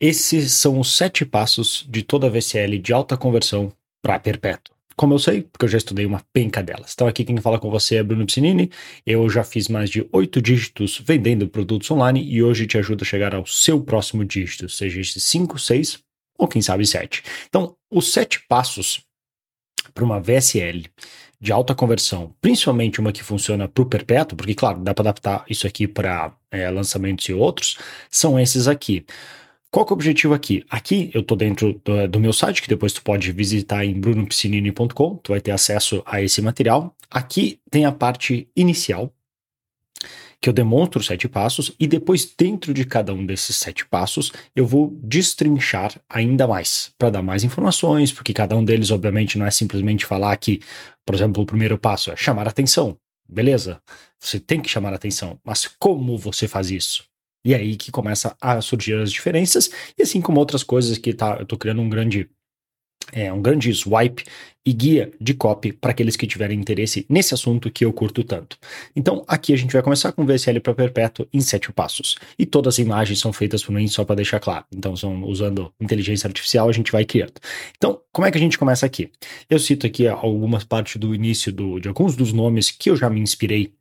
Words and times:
Esses 0.00 0.52
são 0.52 0.78
os 0.78 0.94
sete 0.94 1.24
passos 1.24 1.86
de 1.88 2.02
toda 2.02 2.28
VCL 2.28 2.78
de 2.78 2.92
alta 2.92 3.16
conversão 3.16 3.72
para 4.02 4.18
perpétuo. 4.18 4.74
Como 4.94 5.14
eu 5.14 5.18
sei, 5.18 5.42
porque 5.42 5.64
eu 5.64 5.68
já 5.68 5.78
estudei 5.78 6.04
uma 6.04 6.22
penca 6.32 6.62
delas. 6.62 6.92
Então 6.94 7.06
aqui 7.06 7.24
quem 7.24 7.36
fala 7.38 7.58
com 7.58 7.70
você 7.70 7.96
é 7.96 8.02
Bruno 8.02 8.26
Piscinini. 8.26 8.70
Eu 9.06 9.28
já 9.28 9.42
fiz 9.42 9.68
mais 9.68 9.88
de 9.88 10.06
oito 10.12 10.40
dígitos 10.40 11.02
vendendo 11.04 11.48
produtos 11.48 11.90
online 11.90 12.22
e 12.22 12.42
hoje 12.42 12.66
te 12.66 12.76
ajudo 12.76 13.02
a 13.02 13.06
chegar 13.06 13.34
ao 13.34 13.46
seu 13.46 13.80
próximo 13.80 14.24
dígito, 14.24 14.68
seja 14.68 15.00
esse 15.00 15.20
cinco, 15.20 15.58
seis 15.58 15.98
ou 16.38 16.46
quem 16.46 16.60
sabe 16.60 16.86
sete. 16.86 17.22
Então, 17.48 17.74
os 17.90 18.12
sete 18.12 18.40
passos 18.46 19.02
para 19.94 20.04
uma 20.04 20.20
VSL 20.20 20.84
de 21.40 21.52
alta 21.52 21.74
conversão, 21.74 22.34
principalmente 22.40 23.00
uma 23.00 23.12
que 23.12 23.22
funciona 23.22 23.66
para 23.68 23.82
o 23.82 23.86
perpétuo, 23.86 24.36
porque 24.36 24.54
claro, 24.54 24.80
dá 24.80 24.92
para 24.92 25.04
adaptar 25.04 25.44
isso 25.48 25.66
aqui 25.66 25.86
para 25.88 26.34
é, 26.50 26.68
lançamentos 26.70 27.26
e 27.28 27.32
outros, 27.32 27.78
são 28.10 28.38
esses 28.38 28.68
aqui. 28.68 29.06
Qual 29.70 29.84
que 29.84 29.92
é 29.92 29.94
o 29.94 29.96
objetivo 29.96 30.32
aqui? 30.32 30.64
Aqui 30.70 31.10
eu 31.12 31.20
estou 31.20 31.36
dentro 31.36 31.80
do, 31.84 32.08
do, 32.08 32.20
meu 32.20 32.32
site, 32.32 32.62
que 32.62 32.68
depois 32.68 32.92
tu 32.92 33.02
pode 33.02 33.30
visitar 33.32 33.84
em 33.84 33.98
brunopiscinini.com, 33.98 35.16
tu 35.16 35.32
vai 35.32 35.40
ter 35.40 35.50
acesso 35.50 36.02
a 36.06 36.22
esse 36.22 36.40
material. 36.40 36.94
Aqui 37.10 37.60
tem 37.70 37.84
a 37.84 37.92
parte 37.92 38.48
inicial, 38.56 39.12
que 40.40 40.48
eu 40.48 40.52
demonstro 40.52 41.00
os 41.00 41.06
sete 41.06 41.28
passos, 41.28 41.72
e 41.78 41.86
depois, 41.86 42.24
dentro 42.38 42.72
de 42.72 42.84
cada 42.84 43.12
um 43.12 43.24
desses 43.24 43.56
sete 43.56 43.86
passos, 43.86 44.32
eu 44.54 44.66
vou 44.66 44.96
destrinchar 45.02 46.00
ainda 46.08 46.46
mais, 46.46 46.92
para 46.98 47.10
dar 47.10 47.22
mais 47.22 47.42
informações, 47.42 48.12
porque 48.12 48.32
cada 48.32 48.56
um 48.56 48.64
deles, 48.64 48.90
obviamente, 48.90 49.38
não 49.38 49.46
é 49.46 49.50
simplesmente 49.50 50.06
falar 50.06 50.36
que, 50.36 50.60
por 51.04 51.14
exemplo, 51.14 51.42
o 51.42 51.46
primeiro 51.46 51.78
passo 51.78 52.10
é 52.10 52.16
chamar 52.16 52.46
atenção. 52.46 52.96
Beleza, 53.28 53.80
você 54.18 54.38
tem 54.38 54.60
que 54.60 54.68
chamar 54.68 54.94
atenção, 54.94 55.38
mas 55.44 55.66
como 55.66 56.16
você 56.16 56.46
faz 56.46 56.70
isso? 56.70 57.04
E 57.46 57.54
é 57.54 57.58
aí 57.58 57.76
que 57.76 57.92
começa 57.92 58.36
a 58.40 58.60
surgir 58.60 58.94
as 58.94 59.12
diferenças, 59.12 59.70
e 59.96 60.02
assim 60.02 60.20
como 60.20 60.40
outras 60.40 60.64
coisas 60.64 60.98
que 60.98 61.14
tá, 61.14 61.36
eu 61.36 61.44
estou 61.44 61.56
criando 61.56 61.80
um 61.80 61.88
grande 61.88 62.28
é, 63.12 63.32
um 63.32 63.40
grande 63.40 63.72
swipe 63.72 64.24
e 64.64 64.72
guia 64.72 65.12
de 65.20 65.32
copy 65.32 65.72
para 65.72 65.92
aqueles 65.92 66.16
que 66.16 66.26
tiverem 66.26 66.58
interesse 66.58 67.06
nesse 67.08 67.34
assunto 67.34 67.70
que 67.70 67.84
eu 67.84 67.92
curto 67.92 68.24
tanto. 68.24 68.58
Então, 68.96 69.24
aqui 69.28 69.52
a 69.52 69.56
gente 69.56 69.72
vai 69.72 69.80
começar 69.80 70.10
com 70.10 70.26
VSL 70.26 70.58
para 70.58 70.74
perpétuo 70.74 71.24
em 71.32 71.40
sete 71.40 71.72
passos. 71.72 72.16
E 72.36 72.44
todas 72.44 72.74
as 72.74 72.78
imagens 72.78 73.20
são 73.20 73.32
feitas 73.32 73.62
por 73.62 73.70
mim, 73.70 73.86
só 73.86 74.04
para 74.04 74.16
deixar 74.16 74.40
claro. 74.40 74.64
Então, 74.74 74.96
são 74.96 75.22
usando 75.22 75.72
inteligência 75.80 76.26
artificial, 76.26 76.68
a 76.68 76.72
gente 76.72 76.90
vai 76.90 77.04
criando. 77.04 77.34
Então, 77.76 78.00
como 78.12 78.26
é 78.26 78.30
que 78.32 78.38
a 78.38 78.40
gente 78.40 78.58
começa 78.58 78.84
aqui? 78.84 79.08
Eu 79.48 79.60
cito 79.60 79.86
aqui 79.86 80.08
algumas 80.08 80.64
partes 80.64 80.96
do 80.96 81.14
início 81.14 81.52
do, 81.52 81.78
de 81.78 81.86
alguns 81.86 82.16
dos 82.16 82.32
nomes 82.32 82.72
que 82.72 82.90
eu 82.90 82.96
já 82.96 83.08
me 83.08 83.20
inspirei 83.20 83.72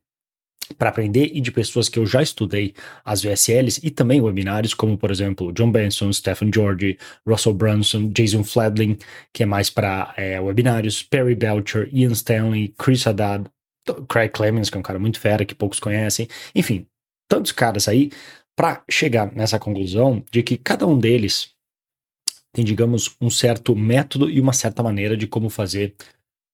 para 0.74 0.90
aprender 0.90 1.32
e 1.34 1.42
de 1.42 1.52
pessoas 1.52 1.90
que 1.90 2.00
eu 2.00 2.06
já 2.06 2.22
estudei 2.22 2.74
as 3.04 3.24
VSLs 3.24 3.80
e 3.84 3.90
também 3.90 4.22
webinários, 4.22 4.74
como 4.74 4.98
por 4.98 5.12
exemplo 5.12 5.52
John 5.54 5.72
Benson, 5.72 6.12
Stephen 6.12 6.52
George, 6.54 6.98
Russell 7.28 7.54
Brunson, 7.54 8.10
Jason 8.10 8.44
Fladlin, 8.44 8.98
que 9.34 9.44
é 9.44 9.46
mais 9.46 9.70
para 9.70 10.14
é, 10.18 10.40
webinários, 10.40 11.04
Perry 11.04 11.36
Belcher, 11.36 11.90
Ian 11.94 12.12
Stanley, 12.12 12.74
Chris 12.78 13.06
Haddad, 13.06 13.46
Craig 14.10 14.30
Clemens, 14.30 14.70
que 14.70 14.78
é 14.78 14.80
um 14.80 14.84
cara 14.84 15.00
muito 15.00 15.20
fera 15.20 15.46
que 15.46 15.54
poucos 15.54 15.80
conhecem, 15.80 16.28
enfim, 16.54 16.88
tantos 17.30 17.52
caras 17.52 17.88
aí 17.88 18.12
para 18.56 18.84
chegar 18.90 19.32
nessa 19.34 19.60
conclusão 19.60 20.24
de 20.32 20.42
que 20.42 20.58
cada 20.58 20.88
um 20.88 20.98
deles 20.98 21.54
tem, 22.54 22.64
digamos, 22.64 23.16
um 23.20 23.30
certo 23.30 23.76
método 23.76 24.30
e 24.30 24.40
uma 24.40 24.54
certa 24.54 24.82
maneira 24.82 25.18
de 25.18 25.28
como 25.28 25.50
fazer 25.50 25.94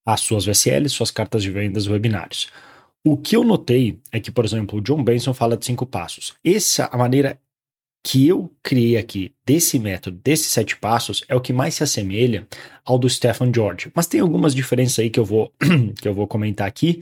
as 0.03 0.21
suas 0.21 0.45
VSLs, 0.45 0.95
suas 0.95 1.11
cartas 1.11 1.43
de 1.43 1.51
vendas, 1.51 1.87
webinários. 1.87 2.49
O 3.03 3.17
que 3.17 3.35
eu 3.35 3.43
notei 3.43 3.99
é 4.11 4.19
que, 4.19 4.29
por 4.29 4.45
exemplo, 4.45 4.77
o 4.77 4.81
John 4.81 5.03
Benson 5.03 5.33
fala 5.33 5.57
de 5.57 5.65
cinco 5.65 5.87
passos. 5.87 6.35
Essa 6.43 6.87
a 6.91 6.97
maneira 6.97 7.39
que 8.03 8.27
eu 8.27 8.51
criei 8.61 8.95
aqui 8.95 9.33
desse 9.43 9.79
método, 9.79 10.19
desses 10.23 10.47
sete 10.47 10.77
passos, 10.77 11.23
é 11.27 11.35
o 11.35 11.41
que 11.41 11.51
mais 11.51 11.73
se 11.73 11.83
assemelha 11.83 12.47
ao 12.85 12.99
do 12.99 13.09
Stephen 13.09 13.51
George. 13.53 13.91
Mas 13.95 14.05
tem 14.05 14.19
algumas 14.19 14.53
diferenças 14.53 14.99
aí 14.99 15.09
que 15.09 15.19
eu 15.19 15.25
vou 15.25 15.51
que 15.99 16.07
eu 16.07 16.13
vou 16.13 16.27
comentar 16.27 16.67
aqui, 16.67 16.99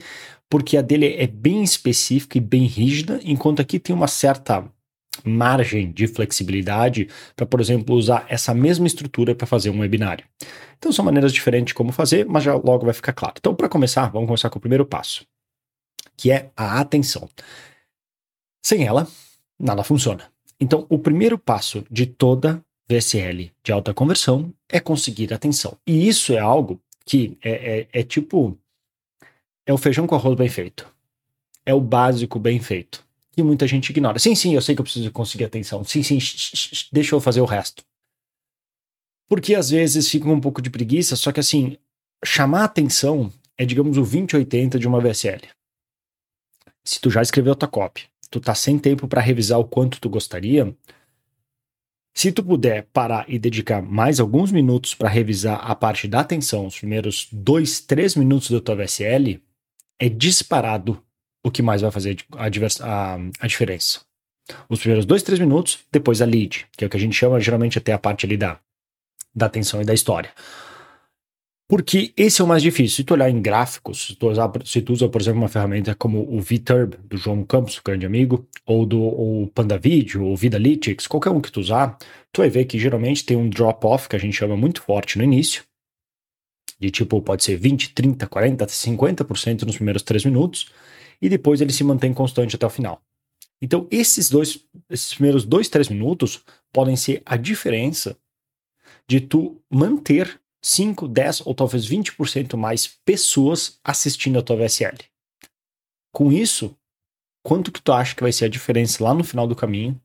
porque 0.48 0.78
a 0.78 0.82
dele 0.82 1.16
é 1.18 1.26
bem 1.26 1.62
específica 1.62 2.38
e 2.38 2.40
bem 2.40 2.64
rígida, 2.64 3.20
enquanto 3.22 3.60
aqui 3.60 3.78
tem 3.78 3.94
uma 3.94 4.08
certa 4.08 4.64
margem 5.22 5.92
de 5.92 6.06
flexibilidade 6.06 7.08
para, 7.36 7.44
por 7.44 7.60
exemplo, 7.60 7.94
usar 7.94 8.24
essa 8.28 8.54
mesma 8.54 8.86
estrutura 8.86 9.34
para 9.34 9.46
fazer 9.46 9.68
um 9.68 9.80
webinário. 9.80 10.24
Então 10.78 10.92
são 10.92 11.04
maneiras 11.04 11.30
diferentes 11.30 11.72
de 11.72 11.74
como 11.74 11.92
fazer, 11.92 12.24
mas 12.24 12.42
já 12.42 12.54
logo 12.54 12.86
vai 12.86 12.94
ficar 12.94 13.12
claro. 13.12 13.34
Então, 13.38 13.54
para 13.54 13.68
começar, 13.68 14.08
vamos 14.08 14.28
começar 14.28 14.48
com 14.48 14.58
o 14.58 14.62
primeiro 14.62 14.86
passo 14.86 15.26
que 16.20 16.30
é 16.30 16.50
a 16.54 16.78
atenção. 16.80 17.30
Sem 18.62 18.86
ela, 18.86 19.08
nada 19.58 19.82
funciona. 19.82 20.30
Então, 20.60 20.86
o 20.90 20.98
primeiro 20.98 21.38
passo 21.38 21.82
de 21.90 22.04
toda 22.04 22.62
VSL 22.86 23.50
de 23.64 23.72
alta 23.72 23.94
conversão 23.94 24.52
é 24.68 24.78
conseguir 24.78 25.32
atenção. 25.32 25.78
E 25.86 26.06
isso 26.06 26.34
é 26.34 26.38
algo 26.38 26.78
que 27.06 27.38
é, 27.42 27.88
é, 27.90 28.00
é 28.00 28.02
tipo. 28.02 28.54
É 29.64 29.72
o 29.72 29.78
feijão 29.78 30.06
com 30.06 30.14
arroz 30.14 30.36
bem 30.36 30.50
feito. 30.50 30.86
É 31.64 31.72
o 31.72 31.80
básico 31.80 32.38
bem 32.38 32.60
feito. 32.60 33.02
E 33.34 33.42
muita 33.42 33.66
gente 33.66 33.88
ignora. 33.88 34.18
Sim, 34.18 34.34
sim, 34.34 34.54
eu 34.54 34.60
sei 34.60 34.74
que 34.74 34.82
eu 34.82 34.84
preciso 34.84 35.10
conseguir 35.12 35.44
atenção. 35.44 35.82
Sim, 35.84 36.02
sim, 36.02 36.18
deixa 36.92 37.14
eu 37.14 37.20
fazer 37.20 37.40
o 37.40 37.46
resto. 37.46 37.82
Porque 39.26 39.54
às 39.54 39.70
vezes 39.70 40.10
fica 40.10 40.28
um 40.28 40.40
pouco 40.40 40.60
de 40.60 40.68
preguiça, 40.68 41.16
só 41.16 41.32
que 41.32 41.40
assim, 41.40 41.78
chamar 42.22 42.64
atenção 42.64 43.32
é, 43.56 43.64
digamos, 43.64 43.96
o 43.96 44.00
2080 44.00 44.78
de 44.78 44.86
uma 44.86 45.00
VSL 45.00 45.59
se 46.84 47.00
tu 47.00 47.10
já 47.10 47.22
escreveu 47.22 47.54
tua 47.54 47.68
copy, 47.68 48.04
tu 48.30 48.40
tá 48.40 48.54
sem 48.54 48.78
tempo 48.78 49.08
para 49.08 49.20
revisar 49.20 49.58
o 49.58 49.64
quanto 49.64 50.00
tu 50.00 50.08
gostaria, 50.08 50.74
se 52.14 52.32
tu 52.32 52.42
puder 52.42 52.86
parar 52.92 53.24
e 53.28 53.38
dedicar 53.38 53.80
mais 53.80 54.20
alguns 54.20 54.50
minutos 54.50 54.94
para 54.94 55.08
revisar 55.08 55.58
a 55.62 55.74
parte 55.74 56.08
da 56.08 56.20
atenção, 56.20 56.66
os 56.66 56.78
primeiros 56.78 57.28
dois, 57.32 57.80
três 57.80 58.14
minutos 58.16 58.50
da 58.50 58.60
tua 58.60 58.76
VSL, 58.76 59.40
é 59.98 60.08
disparado 60.08 61.02
o 61.44 61.50
que 61.50 61.62
mais 61.62 61.80
vai 61.80 61.90
fazer 61.90 62.18
a, 62.32 62.46
a, 62.46 63.18
a 63.40 63.46
diferença. 63.46 64.00
Os 64.68 64.80
primeiros 64.80 65.04
dois, 65.04 65.22
três 65.22 65.38
minutos, 65.38 65.78
depois 65.90 66.20
a 66.20 66.26
lead, 66.26 66.66
que 66.76 66.84
é 66.84 66.86
o 66.86 66.90
que 66.90 66.96
a 66.96 67.00
gente 67.00 67.14
chama 67.14 67.40
geralmente 67.40 67.78
até 67.78 67.92
a 67.92 67.98
parte 67.98 68.26
ali 68.26 68.36
da, 68.36 68.58
da 69.34 69.46
atenção 69.46 69.80
e 69.80 69.84
da 69.84 69.94
história. 69.94 70.30
Porque 71.70 72.12
esse 72.16 72.40
é 72.40 72.44
o 72.44 72.48
mais 72.48 72.64
difícil. 72.64 72.96
Se 72.96 73.04
tu 73.04 73.14
olhar 73.14 73.30
em 73.30 73.40
gráficos, 73.40 74.08
se 74.08 74.16
tu, 74.16 74.28
usar, 74.28 74.50
se 74.64 74.82
tu 74.82 74.92
usa, 74.92 75.08
por 75.08 75.20
exemplo, 75.20 75.40
uma 75.40 75.48
ferramenta 75.48 75.94
como 75.94 76.22
o 76.28 76.40
VTurb, 76.40 76.96
do 77.04 77.16
João 77.16 77.44
Campos, 77.44 77.78
grande 77.78 78.04
amigo, 78.04 78.44
ou 78.66 78.84
do 78.84 79.00
ou 79.00 79.46
PandaVideo, 79.46 80.24
ou 80.24 80.36
Vidalytics, 80.36 81.06
qualquer 81.06 81.30
um 81.30 81.40
que 81.40 81.52
tu 81.52 81.60
usar, 81.60 81.96
tu 82.32 82.40
vai 82.40 82.50
ver 82.50 82.64
que 82.64 82.76
geralmente 82.76 83.24
tem 83.24 83.36
um 83.36 83.48
drop-off, 83.48 84.08
que 84.08 84.16
a 84.16 84.18
gente 84.18 84.36
chama 84.36 84.56
muito 84.56 84.82
forte 84.82 85.16
no 85.16 85.22
início, 85.22 85.62
de 86.80 86.90
tipo, 86.90 87.22
pode 87.22 87.44
ser 87.44 87.56
20, 87.56 87.94
30, 87.94 88.26
40, 88.26 88.66
50% 88.66 89.62
nos 89.62 89.76
primeiros 89.76 90.02
3 90.02 90.24
minutos, 90.24 90.72
e 91.22 91.28
depois 91.28 91.60
ele 91.60 91.72
se 91.72 91.84
mantém 91.84 92.12
constante 92.12 92.56
até 92.56 92.66
o 92.66 92.70
final. 92.70 93.00
Então, 93.62 93.86
esses 93.92 94.28
dois, 94.28 94.58
esses 94.90 95.14
primeiros 95.14 95.44
2, 95.44 95.68
3 95.68 95.88
minutos 95.90 96.42
podem 96.72 96.96
ser 96.96 97.22
a 97.24 97.36
diferença 97.36 98.16
de 99.06 99.20
tu 99.20 99.62
manter 99.70 100.40
5, 100.62 101.08
10 101.08 101.46
ou 101.46 101.54
talvez 101.54 101.86
20% 101.86 102.56
mais 102.56 102.86
pessoas 103.04 103.78
assistindo 103.82 104.38
a 104.38 104.42
tua 104.42 104.56
VSL. 104.56 104.98
Com 106.12 106.30
isso, 106.32 106.76
quanto 107.42 107.72
que 107.72 107.80
tu 107.80 107.92
acha 107.92 108.14
que 108.14 108.22
vai 108.22 108.32
ser 108.32 108.46
a 108.46 108.48
diferença 108.48 109.02
lá 109.02 109.14
no 109.14 109.24
final 109.24 109.46
do 109.46 109.56
caminho, 109.56 110.00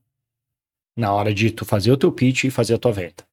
na 0.97 1.13
hora 1.13 1.33
de 1.33 1.51
tu 1.51 1.65
fazer 1.65 1.91
o 1.91 1.97
teu 1.97 2.11
pitch 2.11 2.45
e 2.45 2.51
fazer 2.51 2.75
a 2.75 2.77
tua 2.77 2.91
venda? 2.91 3.25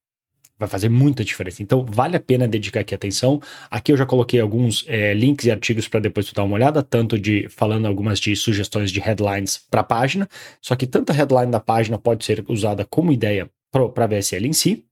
Vai 0.57 0.67
fazer 0.67 0.89
muita 0.89 1.23
diferença. 1.23 1.63
Então, 1.63 1.83
vale 1.83 2.15
a 2.15 2.19
pena 2.19 2.47
dedicar 2.47 2.81
aqui 2.81 2.93
atenção. 2.93 3.41
Aqui 3.71 3.91
eu 3.91 3.97
já 3.97 4.05
coloquei 4.05 4.39
alguns 4.39 4.85
é, 4.87 5.13
links 5.13 5.45
e 5.45 5.51
artigos 5.51 5.87
para 5.87 5.99
depois 5.99 6.27
tu 6.27 6.35
dar 6.35 6.43
uma 6.43 6.55
olhada, 6.55 6.83
tanto 6.83 7.17
de 7.17 7.49
falando 7.49 7.85
algumas 7.85 8.19
de 8.19 8.35
sugestões 8.35 8.91
de 8.91 8.99
headlines 8.99 9.57
para 9.69 9.81
a 9.81 9.83
página. 9.83 10.29
Só 10.61 10.75
que 10.75 10.85
tanta 10.85 11.11
headline 11.11 11.51
da 11.51 11.59
página 11.59 11.97
pode 11.97 12.23
ser 12.23 12.45
usada 12.47 12.85
como 12.85 13.11
ideia 13.11 13.49
para 13.71 14.05
a 14.05 14.07
VSL 14.07 14.47
em 14.47 14.53
si, 14.53 14.85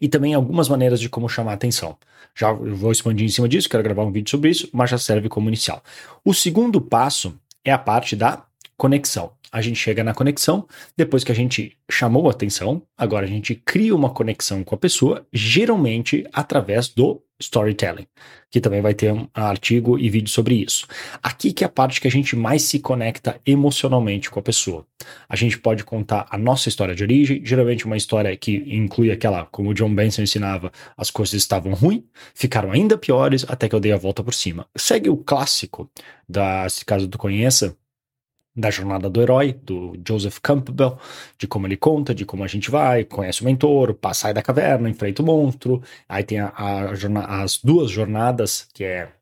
e 0.00 0.08
também 0.08 0.34
algumas 0.34 0.68
maneiras 0.68 1.00
de 1.00 1.08
como 1.08 1.28
chamar 1.28 1.52
a 1.52 1.54
atenção. 1.54 1.96
Já 2.34 2.52
vou 2.52 2.92
expandir 2.92 3.26
em 3.26 3.30
cima 3.30 3.48
disso, 3.48 3.68
quero 3.68 3.82
gravar 3.82 4.04
um 4.04 4.12
vídeo 4.12 4.30
sobre 4.30 4.50
isso, 4.50 4.68
mas 4.72 4.90
já 4.90 4.98
serve 4.98 5.28
como 5.28 5.48
inicial. 5.48 5.82
O 6.24 6.32
segundo 6.32 6.80
passo 6.80 7.38
é 7.64 7.72
a 7.72 7.78
parte 7.78 8.14
da 8.14 8.44
conexão. 8.76 9.32
A 9.50 9.60
gente 9.60 9.76
chega 9.76 10.04
na 10.04 10.14
conexão, 10.14 10.66
depois 10.96 11.24
que 11.24 11.32
a 11.32 11.34
gente 11.34 11.76
chamou 11.90 12.28
a 12.28 12.32
atenção, 12.32 12.82
agora 12.96 13.24
a 13.24 13.28
gente 13.28 13.54
cria 13.54 13.94
uma 13.94 14.10
conexão 14.10 14.62
com 14.62 14.74
a 14.74 14.78
pessoa, 14.78 15.26
geralmente 15.32 16.26
através 16.32 16.88
do 16.88 17.22
storytelling, 17.40 18.06
que 18.50 18.60
também 18.60 18.80
vai 18.80 18.94
ter 18.94 19.12
um 19.12 19.28
artigo 19.32 19.98
e 19.98 20.08
vídeo 20.10 20.28
sobre 20.28 20.56
isso. 20.56 20.86
Aqui 21.22 21.52
que 21.52 21.62
é 21.62 21.66
a 21.66 21.70
parte 21.70 22.00
que 22.00 22.08
a 22.08 22.10
gente 22.10 22.34
mais 22.34 22.62
se 22.62 22.78
conecta 22.80 23.40
emocionalmente 23.46 24.30
com 24.30 24.40
a 24.40 24.42
pessoa. 24.42 24.86
A 25.28 25.36
gente 25.36 25.58
pode 25.58 25.84
contar 25.84 26.26
a 26.30 26.36
nossa 26.36 26.68
história 26.68 26.94
de 26.94 27.02
origem, 27.02 27.44
geralmente 27.44 27.86
uma 27.86 27.96
história 27.96 28.36
que 28.36 28.56
inclui 28.66 29.10
aquela, 29.10 29.46
como 29.46 29.70
o 29.70 29.74
John 29.74 29.94
Benson 29.94 30.22
ensinava, 30.22 30.72
as 30.96 31.10
coisas 31.10 31.34
estavam 31.34 31.74
ruins, 31.74 32.02
ficaram 32.34 32.72
ainda 32.72 32.98
piores 32.98 33.44
até 33.48 33.68
que 33.68 33.74
eu 33.74 33.80
dei 33.80 33.92
a 33.92 33.96
volta 33.96 34.22
por 34.22 34.34
cima. 34.34 34.66
Segue 34.76 35.08
o 35.08 35.16
clássico, 35.16 35.90
da, 36.28 36.68
se 36.68 36.84
caso 36.84 37.08
tu 37.08 37.18
conheça, 37.18 37.76
da 38.58 38.70
jornada 38.70 39.08
do 39.08 39.22
herói, 39.22 39.52
do 39.52 39.96
Joseph 40.06 40.38
Campbell, 40.42 40.98
de 41.38 41.46
como 41.46 41.68
ele 41.68 41.76
conta, 41.76 42.12
de 42.12 42.24
como 42.24 42.42
a 42.42 42.48
gente 42.48 42.72
vai, 42.72 43.04
conhece 43.04 43.42
o 43.42 43.44
mentor, 43.44 43.96
sai 44.12 44.34
da 44.34 44.42
caverna, 44.42 44.90
enfrenta 44.90 45.22
o 45.22 45.24
monstro. 45.24 45.80
Aí 46.08 46.24
tem 46.24 46.40
a, 46.40 46.48
a, 46.48 47.42
as 47.42 47.58
duas 47.62 47.88
jornadas, 47.88 48.68
que 48.74 48.82
é 48.82 49.12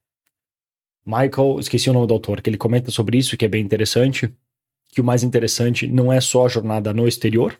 Michael, 1.04 1.60
esqueci 1.60 1.90
o 1.90 1.92
nome 1.92 2.06
do 2.06 2.14
autor, 2.14 2.40
que 2.40 2.48
ele 2.48 2.56
comenta 2.56 2.90
sobre 2.90 3.18
isso, 3.18 3.36
que 3.36 3.44
é 3.44 3.48
bem 3.48 3.62
interessante. 3.62 4.34
Que 4.88 5.02
o 5.02 5.04
mais 5.04 5.22
interessante 5.22 5.86
não 5.86 6.10
é 6.10 6.20
só 6.20 6.46
a 6.46 6.48
jornada 6.48 6.94
no 6.94 7.06
exterior, 7.06 7.58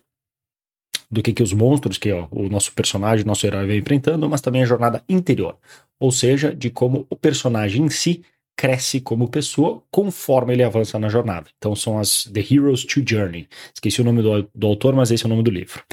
do 1.09 1.21
que, 1.21 1.31
que 1.31 1.43
os 1.43 1.53
monstros 1.53 1.97
que 1.97 2.11
ó, 2.11 2.27
o 2.31 2.49
nosso 2.49 2.73
personagem, 2.73 3.23
nosso 3.23 3.45
herói 3.45 3.67
vem 3.67 3.79
enfrentando, 3.79 4.27
mas 4.27 4.41
também 4.41 4.63
a 4.63 4.65
jornada 4.65 5.03
interior. 5.07 5.57
Ou 5.99 6.11
seja, 6.11 6.55
de 6.55 6.71
como 6.71 7.05
o 7.09 7.15
personagem 7.15 7.85
em 7.85 7.89
si 7.89 8.23
cresce 8.57 8.99
como 8.99 9.29
pessoa 9.29 9.83
conforme 9.91 10.53
ele 10.53 10.63
avança 10.63 10.97
na 10.97 11.07
jornada. 11.07 11.47
Então 11.57 11.75
são 11.75 11.99
as 11.99 12.23
The 12.25 12.39
Hero's 12.39 12.83
to 12.83 13.01
Journey. 13.07 13.47
Esqueci 13.73 14.01
o 14.01 14.03
nome 14.03 14.23
do, 14.23 14.49
do 14.53 14.67
autor, 14.67 14.95
mas 14.95 15.11
esse 15.11 15.23
é 15.23 15.27
o 15.27 15.29
nome 15.29 15.43
do 15.43 15.51
livro. 15.51 15.83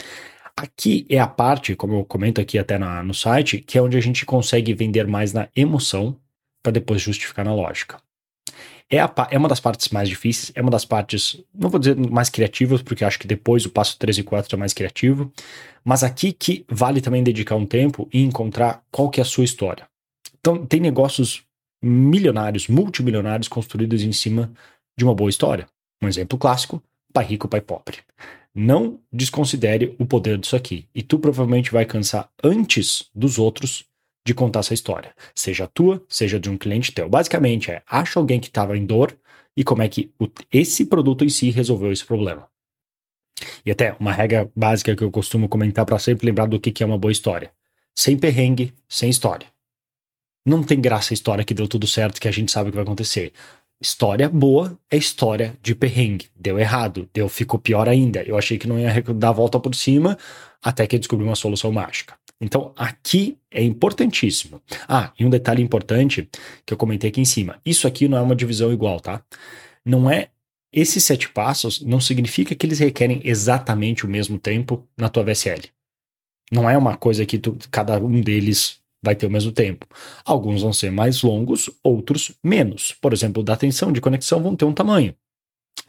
Aqui 0.57 1.05
é 1.11 1.19
a 1.19 1.27
parte, 1.27 1.77
como 1.77 1.95
eu 1.95 2.05
comento 2.05 2.41
aqui 2.41 2.59
até 2.59 2.79
na, 2.79 3.03
no 3.03 3.13
site, 3.13 3.59
que 3.59 3.77
é 3.77 3.83
onde 3.83 3.99
a 3.99 4.01
gente 4.01 4.25
consegue 4.25 4.73
vender 4.73 5.07
mais 5.07 5.33
na 5.33 5.49
emoção 5.55 6.17
para 6.63 6.73
depois 6.73 7.03
justificar 7.03 7.45
na 7.45 7.55
lógica. 7.55 7.99
É, 8.89 9.01
a, 9.01 9.13
é, 9.31 9.37
uma 9.37 9.49
das 9.49 9.61
partes 9.61 9.89
mais 9.89 10.09
difíceis, 10.09 10.53
é 10.55 10.63
uma 10.63 10.71
das 10.71 10.85
partes, 10.85 11.43
não 11.53 11.69
vou 11.69 11.81
dizer 11.81 11.97
mais 11.97 12.31
criativas, 12.31 12.81
porque 12.81 13.05
acho 13.05 13.19
que 13.19 13.27
depois 13.27 13.67
o 13.67 13.71
passo 13.71 13.99
3 13.99 14.19
e 14.19 14.23
4 14.23 14.55
é 14.55 14.59
mais 14.59 14.73
criativo, 14.73 15.33
mas 15.85 16.03
aqui 16.03 16.33
que 16.33 16.65
vale 16.69 17.01
também 17.01 17.23
dedicar 17.23 17.57
um 17.57 17.67
tempo 17.67 18.09
e 18.13 18.23
encontrar 18.23 18.83
qual 18.91 19.11
que 19.11 19.21
é 19.21 19.23
a 19.23 19.27
sua 19.27 19.45
história. 19.45 19.87
Então, 20.39 20.65
tem 20.65 20.79
negócios 20.79 21.43
milionários, 21.85 22.69
multimilionários 22.69 23.49
construídos 23.49 24.03
em 24.03 24.13
cima 24.13 24.53
de 24.97 25.05
uma 25.05 25.15
boa 25.15 25.31
história. 25.31 25.67
Um 26.03 26.09
exemplo 26.09 26.39
clássico: 26.39 26.83
pai 27.13 27.25
rico, 27.25 27.49
pai 27.49 27.61
pobre. 27.61 27.99
Não 28.55 29.01
desconsidere 29.13 29.95
o 29.99 30.07
poder 30.07 30.39
disso 30.39 30.57
aqui. 30.57 30.89
E 30.95 31.03
tu 31.03 31.19
provavelmente 31.19 31.73
vai 31.73 31.85
cansar 31.85 32.31
antes 32.43 33.11
dos 33.15 33.39
outros 33.39 33.85
de 34.25 34.33
contar 34.33 34.61
essa 34.61 34.73
história. 34.73 35.13
Seja 35.35 35.67
tua, 35.67 36.03
seja 36.09 36.39
de 36.39 36.49
um 36.49 36.57
cliente 36.57 36.93
teu. 36.93 37.09
Basicamente 37.09 37.71
é, 37.71 37.83
acha 37.87 38.19
alguém 38.19 38.41
que 38.41 38.47
estava 38.47 38.77
em 38.77 38.87
dor 38.87 39.17
e 39.57 39.63
como 39.63 39.83
é 39.83 39.89
que 39.89 40.13
o, 40.19 40.29
esse 40.53 40.87
produto 40.87 41.25
em 41.25 41.29
si 41.29 41.51
resolveu 41.51 41.93
esse 41.93 42.05
problema. 42.05 42.49
E 43.67 43.71
até 43.71 43.97
uma 43.99 44.13
regra 44.13 44.51
básica 44.55 44.95
que 44.95 45.03
eu 45.03 45.11
costumo 45.11 45.49
comentar 45.49 45.85
para 45.85 45.99
sempre 45.99 46.27
lembrar 46.27 46.47
do 46.47 46.61
que, 46.61 46.71
que 46.71 46.83
é 46.83 46.87
uma 46.87 46.99
boa 46.99 47.13
história. 47.13 47.53
Sem 47.95 48.17
perrengue, 48.17 48.73
sem 48.89 49.11
história. 49.11 49.54
Não 50.47 50.63
tem 50.63 50.81
graça 50.81 51.13
a 51.13 51.15
história 51.15 51.45
que 51.45 51.55
deu 51.55 51.67
tudo 51.67 51.87
certo, 51.87 52.21
que 52.21 52.29
a 52.29 52.33
gente 52.33 52.53
sabe 52.53 52.69
o 52.69 52.73
que 52.73 52.77
vai 52.77 52.85
acontecer. 52.85 53.33
História 53.81 54.29
boa 54.29 54.79
é 54.91 54.97
história 54.97 55.57
de 55.63 55.75
perrengue. 55.75 56.29
Deu 56.37 56.59
errado, 56.59 57.09
deu, 57.13 57.29
ficou 57.29 57.59
pior 57.59 57.89
ainda. 57.89 58.23
Eu 58.23 58.37
achei 58.37 58.59
que 58.59 58.69
não 58.69 58.79
ia 58.79 59.03
dar 59.15 59.31
a 59.31 59.33
volta 59.33 59.59
por 59.59 59.75
cima, 59.75 60.19
até 60.63 60.87
que 60.87 60.99
descobri 60.99 61.25
uma 61.25 61.35
solução 61.35 61.73
mágica. 61.73 62.15
Então, 62.41 62.73
aqui 62.77 63.39
é 63.51 63.63
importantíssimo. 63.63 64.61
Ah, 64.89 65.13
e 65.19 65.25
um 65.25 65.31
detalhe 65.31 65.63
importante 65.63 66.29
que 66.67 66.75
eu 66.75 66.79
comentei 66.79 67.11
aqui 67.11 67.21
em 67.21 67.25
cima: 67.25 67.61
isso 67.65 67.87
aqui 67.87 68.07
não 68.09 68.19
é 68.19 68.21
uma 68.21 68.37
divisão 68.37 68.73
igual, 68.73 69.01
tá? 69.01 69.23
Não 69.85 70.11
é. 70.11 70.29
Esses 70.73 71.05
sete 71.05 71.29
passos 71.29 71.81
não 71.83 72.01
significa 72.01 72.55
que 72.55 72.67
eles 72.67 72.81
requerem 72.81 73.21
exatamente 73.25 74.05
o 74.05 74.09
mesmo 74.09 74.39
tempo 74.39 74.87
na 74.97 75.09
tua 75.09 75.23
VSL. 75.23 75.63
Não 76.51 76.69
é 76.69 76.77
uma 76.77 76.97
coisa 76.97 77.25
que 77.25 77.39
tu, 77.39 77.57
cada 77.71 77.97
um 77.99 78.21
deles 78.21 78.81
vai 79.05 79.15
ter 79.15 79.27
o 79.27 79.31
mesmo 79.31 79.53
tempo. 79.53 79.87
Alguns 80.25 80.63
vão 80.63 80.73
ser 80.73 80.91
mais 80.91 81.23
longos, 81.23 81.71
outros 81.83 82.33
menos. 82.43 82.93
Por 83.01 83.13
exemplo, 83.13 83.43
da 83.43 83.53
atenção 83.53 83.93
de 83.93 84.01
conexão 84.01 84.43
vão 84.43 84.57
ter 84.57 84.65
um 84.65 84.73
tamanho. 84.73 85.15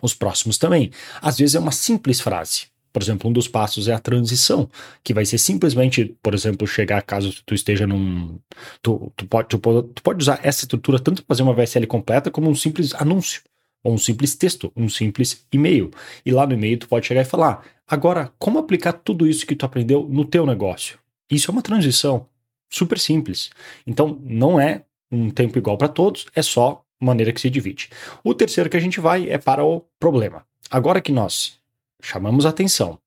Os 0.01 0.13
próximos 0.13 0.57
também. 0.57 0.91
Às 1.21 1.37
vezes 1.37 1.55
é 1.55 1.59
uma 1.59 1.71
simples 1.71 2.19
frase. 2.19 2.67
Por 2.91 3.01
exemplo, 3.01 3.29
um 3.29 3.33
dos 3.33 3.47
passos 3.47 3.89
é 3.89 3.93
a 3.93 3.99
transição, 3.99 4.69
que 5.03 5.13
vai 5.13 5.25
ser 5.25 5.37
simplesmente, 5.37 6.15
por 6.23 6.33
exemplo, 6.33 6.65
chegar 6.65 7.01
caso 7.01 7.33
tu 7.45 7.53
esteja 7.53 7.85
num. 7.85 8.39
Tu, 8.81 9.11
tu, 9.17 9.27
pode, 9.27 9.49
tu, 9.49 9.57
tu 9.59 10.01
pode 10.01 10.21
usar 10.21 10.39
essa 10.43 10.63
estrutura 10.63 10.97
tanto 10.97 11.21
para 11.21 11.35
fazer 11.35 11.43
uma 11.43 11.53
VSL 11.53 11.85
completa 11.87 12.31
como 12.31 12.49
um 12.49 12.55
simples 12.55 12.93
anúncio, 12.93 13.41
ou 13.83 13.93
um 13.93 13.97
simples 13.97 14.33
texto, 14.35 14.71
um 14.77 14.87
simples 14.87 15.45
e-mail. 15.51 15.91
E 16.25 16.31
lá 16.31 16.47
no 16.47 16.53
e-mail 16.53 16.77
tu 16.77 16.87
pode 16.87 17.05
chegar 17.05 17.21
e 17.21 17.25
falar: 17.25 17.65
agora, 17.85 18.31
como 18.39 18.59
aplicar 18.59 18.93
tudo 18.93 19.27
isso 19.27 19.45
que 19.45 19.57
tu 19.57 19.65
aprendeu 19.65 20.07
no 20.09 20.23
teu 20.23 20.45
negócio? 20.45 20.97
Isso 21.29 21.51
é 21.51 21.53
uma 21.53 21.61
transição 21.61 22.27
super 22.69 22.99
simples. 22.99 23.49
Então, 23.85 24.19
não 24.23 24.59
é 24.59 24.83
um 25.11 25.29
tempo 25.29 25.57
igual 25.57 25.77
para 25.77 25.87
todos, 25.87 26.25
é 26.35 26.41
só 26.41 26.83
maneira 26.99 27.31
que 27.31 27.41
se 27.41 27.49
divide. 27.49 27.89
O 28.23 28.33
terceiro 28.33 28.69
que 28.69 28.77
a 28.77 28.79
gente 28.79 28.99
vai 28.99 29.29
é 29.29 29.37
para 29.37 29.63
o 29.63 29.81
problema. 29.99 30.45
Agora 30.69 31.01
que 31.01 31.11
nós 31.11 31.59
chamamos 32.01 32.45
a 32.45 32.49
atenção, 32.49 32.99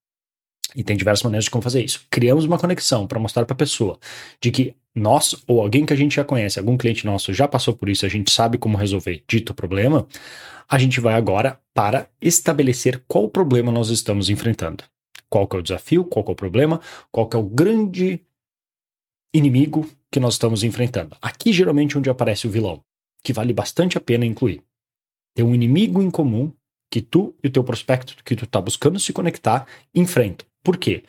e 0.74 0.84
tem 0.84 0.96
diversas 0.96 1.22
maneiras 1.22 1.44
de 1.44 1.50
como 1.50 1.62
fazer 1.62 1.82
isso, 1.82 2.04
criamos 2.10 2.44
uma 2.44 2.58
conexão 2.58 3.06
para 3.06 3.18
mostrar 3.18 3.44
para 3.44 3.54
a 3.54 3.56
pessoa 3.56 3.98
de 4.40 4.50
que 4.50 4.74
nós 4.94 5.34
ou 5.46 5.60
alguém 5.60 5.86
que 5.86 5.92
a 5.92 5.96
gente 5.96 6.16
já 6.16 6.24
conhece, 6.24 6.58
algum 6.58 6.76
cliente 6.76 7.06
nosso 7.06 7.32
já 7.32 7.48
passou 7.48 7.74
por 7.74 7.88
isso, 7.88 8.04
a 8.04 8.08
gente 8.08 8.30
sabe 8.30 8.58
como 8.58 8.76
resolver 8.76 9.22
dito 9.26 9.54
problema, 9.54 10.06
a 10.68 10.78
gente 10.78 11.00
vai 11.00 11.14
agora 11.14 11.58
para 11.72 12.08
estabelecer 12.20 13.02
qual 13.08 13.28
problema 13.28 13.72
nós 13.72 13.88
estamos 13.88 14.28
enfrentando. 14.28 14.84
Qual 15.30 15.46
que 15.46 15.56
é 15.56 15.58
o 15.58 15.62
desafio, 15.62 16.04
qual 16.04 16.24
que 16.24 16.30
é 16.30 16.32
o 16.32 16.36
problema, 16.36 16.80
qual 17.10 17.28
que 17.28 17.36
é 17.36 17.38
o 17.38 17.42
grande 17.42 18.20
inimigo 19.32 19.88
que 20.10 20.20
nós 20.20 20.34
estamos 20.34 20.62
enfrentando. 20.62 21.16
Aqui 21.20 21.52
geralmente 21.52 21.96
onde 21.96 22.10
aparece 22.10 22.46
o 22.46 22.50
vilão, 22.50 22.82
que 23.22 23.32
vale 23.32 23.52
bastante 23.52 23.98
a 23.98 24.00
pena 24.00 24.24
incluir. 24.24 24.62
Tem 25.34 25.44
um 25.44 25.54
inimigo 25.54 26.02
em 26.02 26.10
comum 26.10 26.52
que 26.90 27.00
tu 27.00 27.34
e 27.42 27.48
o 27.48 27.50
teu 27.50 27.62
prospecto 27.62 28.16
que 28.24 28.34
tu 28.34 28.44
está 28.44 28.60
buscando 28.60 28.98
se 28.98 29.12
conectar 29.12 29.66
enfrentam. 29.94 30.46
Por 30.62 30.76
quê? 30.76 31.04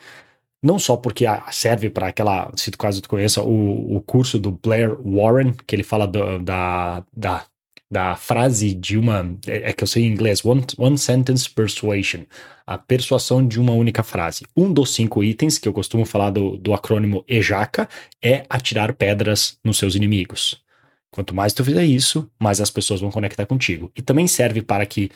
Não 0.62 0.78
só 0.78 0.96
porque 0.96 1.24
serve 1.50 1.88
para 1.88 2.08
aquela, 2.08 2.52
se 2.54 2.70
tu 2.70 2.76
caso 2.76 3.00
tu 3.00 3.08
conheça 3.08 3.42
o, 3.42 3.96
o 3.96 4.00
curso 4.02 4.38
do 4.38 4.50
Blair 4.50 4.94
Warren, 5.00 5.54
que 5.66 5.74
ele 5.74 5.82
fala 5.82 6.06
do, 6.06 6.38
da, 6.38 7.04
da 7.16 7.46
da 7.90 8.14
frase 8.14 8.72
de 8.72 8.96
uma. 8.96 9.36
É, 9.46 9.70
é, 9.70 9.72
que 9.72 9.82
eu 9.82 9.88
sei 9.88 10.04
em 10.04 10.12
inglês, 10.12 10.44
one, 10.44 10.64
one 10.78 10.96
sentence 10.96 11.50
persuasion. 11.50 12.22
A 12.66 12.78
persuasão 12.78 13.44
de 13.44 13.58
uma 13.58 13.72
única 13.72 14.02
frase. 14.02 14.44
Um 14.56 14.72
dos 14.72 14.94
cinco 14.94 15.24
itens 15.24 15.58
que 15.58 15.68
eu 15.68 15.72
costumo 15.72 16.04
falar 16.04 16.30
do, 16.30 16.56
do 16.56 16.72
acrônimo 16.72 17.24
EJACA 17.26 17.88
é 18.22 18.44
atirar 18.48 18.94
pedras 18.94 19.58
nos 19.64 19.76
seus 19.76 19.96
inimigos. 19.96 20.62
Quanto 21.10 21.34
mais 21.34 21.52
tu 21.52 21.64
fizer 21.64 21.84
isso, 21.84 22.30
mais 22.38 22.60
as 22.60 22.70
pessoas 22.70 23.00
vão 23.00 23.10
conectar 23.10 23.44
contigo. 23.44 23.90
E 23.96 24.00
também 24.00 24.28
serve 24.28 24.62
para 24.62 24.86
que, 24.86 25.10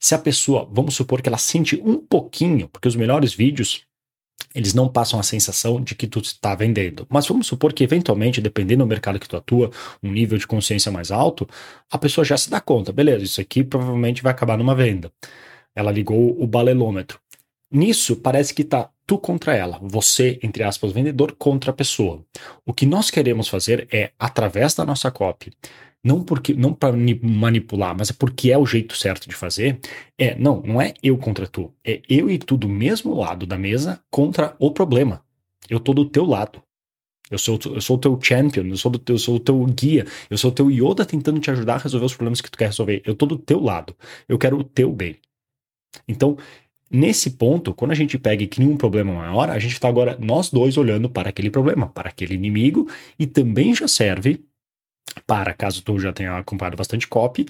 se 0.00 0.12
a 0.12 0.18
pessoa, 0.18 0.68
vamos 0.72 0.96
supor 0.96 1.22
que 1.22 1.28
ela 1.28 1.38
sente 1.38 1.80
um 1.84 1.98
pouquinho, 1.98 2.68
porque 2.68 2.88
os 2.88 2.96
melhores 2.96 3.32
vídeos 3.32 3.86
eles 4.54 4.74
não 4.74 4.88
passam 4.88 5.18
a 5.20 5.22
sensação 5.22 5.80
de 5.80 5.94
que 5.94 6.06
tu 6.06 6.20
está 6.20 6.54
vendendo. 6.54 7.06
Mas 7.08 7.26
vamos 7.26 7.46
supor 7.46 7.72
que, 7.72 7.84
eventualmente, 7.84 8.40
dependendo 8.40 8.84
do 8.84 8.88
mercado 8.88 9.18
que 9.18 9.28
tu 9.28 9.36
atua, 9.36 9.70
um 10.02 10.10
nível 10.10 10.38
de 10.38 10.46
consciência 10.46 10.90
mais 10.90 11.10
alto, 11.10 11.48
a 11.90 11.98
pessoa 11.98 12.24
já 12.24 12.36
se 12.36 12.50
dá 12.50 12.60
conta, 12.60 12.92
beleza, 12.92 13.24
isso 13.24 13.40
aqui 13.40 13.62
provavelmente 13.62 14.22
vai 14.22 14.32
acabar 14.32 14.56
numa 14.56 14.74
venda. 14.74 15.12
Ela 15.74 15.92
ligou 15.92 16.40
o 16.42 16.46
balelômetro. 16.46 17.20
Nisso, 17.70 18.16
parece 18.16 18.54
que 18.54 18.62
está 18.62 18.88
tu 19.06 19.18
contra 19.18 19.54
ela, 19.54 19.78
você, 19.82 20.38
entre 20.42 20.62
aspas, 20.62 20.92
vendedor, 20.92 21.34
contra 21.38 21.70
a 21.70 21.74
pessoa. 21.74 22.22
O 22.64 22.74
que 22.74 22.84
nós 22.84 23.10
queremos 23.10 23.48
fazer 23.48 23.88
é, 23.90 24.10
através 24.18 24.74
da 24.74 24.84
nossa 24.84 25.10
copy, 25.10 25.52
não 26.08 26.24
porque 26.24 26.54
não 26.54 26.72
para 26.72 26.96
manipular, 27.22 27.94
mas 27.94 28.08
é 28.08 28.14
porque 28.14 28.50
é 28.50 28.56
o 28.56 28.64
jeito 28.64 28.96
certo 28.96 29.28
de 29.28 29.34
fazer. 29.34 29.78
É, 30.16 30.34
não, 30.36 30.62
não 30.62 30.80
é 30.80 30.94
eu 31.02 31.18
contra 31.18 31.46
tu, 31.46 31.70
é 31.84 32.00
eu 32.08 32.30
e 32.30 32.38
tu 32.38 32.56
do 32.56 32.66
mesmo 32.66 33.14
lado 33.14 33.44
da 33.44 33.58
mesa 33.58 34.00
contra 34.10 34.56
o 34.58 34.70
problema. 34.70 35.22
Eu 35.68 35.78
tô 35.78 35.92
do 35.92 36.06
teu 36.06 36.24
lado. 36.24 36.62
Eu 37.30 37.36
sou, 37.36 37.58
eu 37.66 37.80
sou 37.82 37.96
o 37.96 38.00
teu 38.00 38.18
champion, 38.22 38.64
eu 38.64 38.76
sou, 38.78 38.90
do, 38.90 39.12
eu 39.12 39.18
sou 39.18 39.36
o 39.36 39.40
teu 39.40 39.62
guia, 39.66 40.06
eu 40.30 40.38
sou 40.38 40.50
o 40.50 40.54
teu 40.54 40.70
Yoda 40.70 41.04
tentando 41.04 41.38
te 41.40 41.50
ajudar 41.50 41.74
a 41.74 41.78
resolver 41.78 42.06
os 42.06 42.14
problemas 42.14 42.40
que 42.40 42.50
tu 42.50 42.56
quer 42.56 42.68
resolver. 42.68 43.02
Eu 43.04 43.14
tô 43.14 43.26
do 43.26 43.36
teu 43.36 43.60
lado. 43.60 43.94
Eu 44.26 44.38
quero 44.38 44.58
o 44.58 44.64
teu 44.64 44.90
bem. 44.90 45.16
Então, 46.08 46.38
nesse 46.90 47.32
ponto, 47.32 47.74
quando 47.74 47.90
a 47.90 47.94
gente 47.94 48.16
pega 48.16 48.42
e 48.42 48.48
cria 48.48 48.66
um 48.66 48.78
problema 48.78 49.12
maior, 49.12 49.50
a 49.50 49.58
gente 49.58 49.74
está 49.74 49.88
agora 49.88 50.16
nós 50.18 50.48
dois 50.48 50.78
olhando 50.78 51.10
para 51.10 51.28
aquele 51.28 51.50
problema, 51.50 51.86
para 51.86 52.08
aquele 52.08 52.32
inimigo, 52.32 52.88
e 53.18 53.26
também 53.26 53.74
já 53.74 53.86
serve 53.86 54.42
para, 55.26 55.54
caso 55.54 55.82
tu 55.82 55.98
já 55.98 56.12
tenha 56.12 56.36
acompanhado 56.36 56.76
bastante 56.76 57.06
copy, 57.06 57.46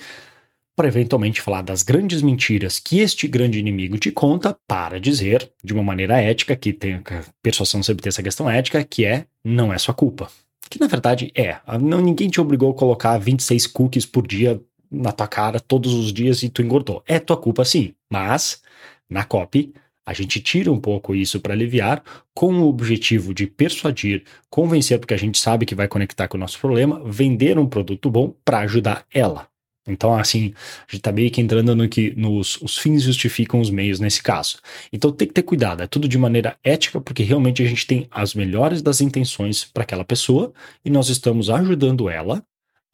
para 0.77 0.87
eventualmente 0.87 1.43
falar 1.43 1.63
das 1.63 1.83
grandes 1.83 2.23
mentiras 2.23 2.79
que 2.79 3.01
este 3.01 3.27
grande 3.27 3.59
inimigo 3.59 3.99
te 3.99 4.13
conta, 4.13 4.57
para 4.67 5.01
dizer, 5.01 5.51
de 5.63 5.73
uma 5.73 5.83
maneira 5.83 6.21
ética, 6.21 6.55
que 6.55 6.73
tem 6.73 6.95
a 6.95 7.03
persuasão 7.43 7.83
sempre 7.83 8.03
tem 8.03 8.11
essa 8.11 8.23
questão 8.23 8.49
ética, 8.49 8.85
que 8.85 9.05
é 9.05 9.27
não 9.45 9.73
é 9.73 9.79
sua 9.79 9.93
culpa. 9.93 10.31
Que 10.71 10.79
na 10.79 10.87
verdade 10.87 11.33
é. 11.35 11.57
Não, 11.81 12.01
ninguém 12.01 12.29
te 12.29 12.41
obrigou 12.41 12.71
a 12.71 12.75
colocar 12.75 13.19
26 13.19 13.67
cookies 13.67 14.07
por 14.07 14.27
dia 14.27 14.61
na 14.91 15.11
tua 15.11 15.27
cara 15.27 15.59
todos 15.59 15.93
os 15.93 16.13
dias 16.13 16.43
e 16.43 16.49
tu 16.49 16.63
engordou. 16.63 17.03
É 17.07 17.19
tua 17.19 17.37
culpa 17.37 17.65
sim, 17.65 17.95
mas 18.09 18.63
na 19.11 19.25
copy 19.25 19.73
a 20.09 20.15
gente 20.15 20.41
tira 20.41 20.73
um 20.73 20.81
pouco 20.81 21.15
isso 21.15 21.39
para 21.39 21.53
aliviar, 21.53 22.03
com 22.35 22.55
o 22.61 22.67
objetivo 22.67 23.35
de 23.35 23.47
persuadir, 23.47 24.25
convencer, 24.49 24.99
porque 24.99 25.13
a 25.13 25.19
gente 25.19 25.39
sabe 25.39 25.67
que 25.67 25.75
vai 25.75 25.87
conectar 25.87 26.27
com 26.27 26.39
o 26.39 26.41
nosso 26.41 26.59
problema, 26.59 27.03
vender 27.05 27.59
um 27.59 27.67
produto 27.67 28.11
bom 28.11 28.35
para 28.43 28.61
ajudar 28.61 29.05
ela. 29.13 29.47
Então, 29.87 30.15
assim, 30.17 30.55
a 30.89 30.93
gente 30.93 31.03
tá 31.03 31.13
meio 31.13 31.31
que 31.31 31.43
entrando 31.43 31.77
no 31.77 31.87
que 31.87 32.15
nos, 32.17 32.57
os 32.63 32.79
fins 32.79 33.03
justificam 33.03 33.61
os 33.61 33.69
meios 33.69 34.01
nesse 34.01 34.23
caso. 34.23 34.61
Então 34.91 35.13
tem 35.13 35.29
que 35.29 35.35
ter 35.35 35.43
cuidado, 35.43 35.83
é 35.83 35.87
tudo 35.87 36.09
de 36.09 36.17
maneira 36.17 36.57
ética, 36.65 37.03
porque 37.03 37.23
realmente 37.23 37.63
a 37.63 37.67
gente 37.67 37.87
tem 37.87 38.09
as 38.11 38.33
melhores 38.33 38.81
das 38.81 39.03
intenções 39.03 39.67
para 39.67 39.83
aquela 39.83 40.05
pessoa 40.07 40.55
e 40.83 40.89
nós 40.89 41.11
estamos 41.11 41.51
ajudando 41.51 42.09
ela 42.09 42.43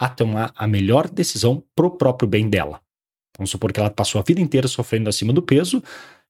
a 0.00 0.08
tomar 0.08 0.52
a 0.56 0.66
melhor 0.66 1.08
decisão 1.08 1.62
pro 1.76 1.92
próprio 1.92 2.28
bem 2.28 2.50
dela. 2.50 2.80
Vamos 3.38 3.50
supor 3.50 3.72
que 3.72 3.80
ela 3.80 3.90
passou 3.90 4.20
a 4.20 4.24
vida 4.24 4.40
inteira 4.40 4.68
sofrendo 4.68 5.08
acima 5.08 5.32
do 5.32 5.42
peso, 5.42 5.82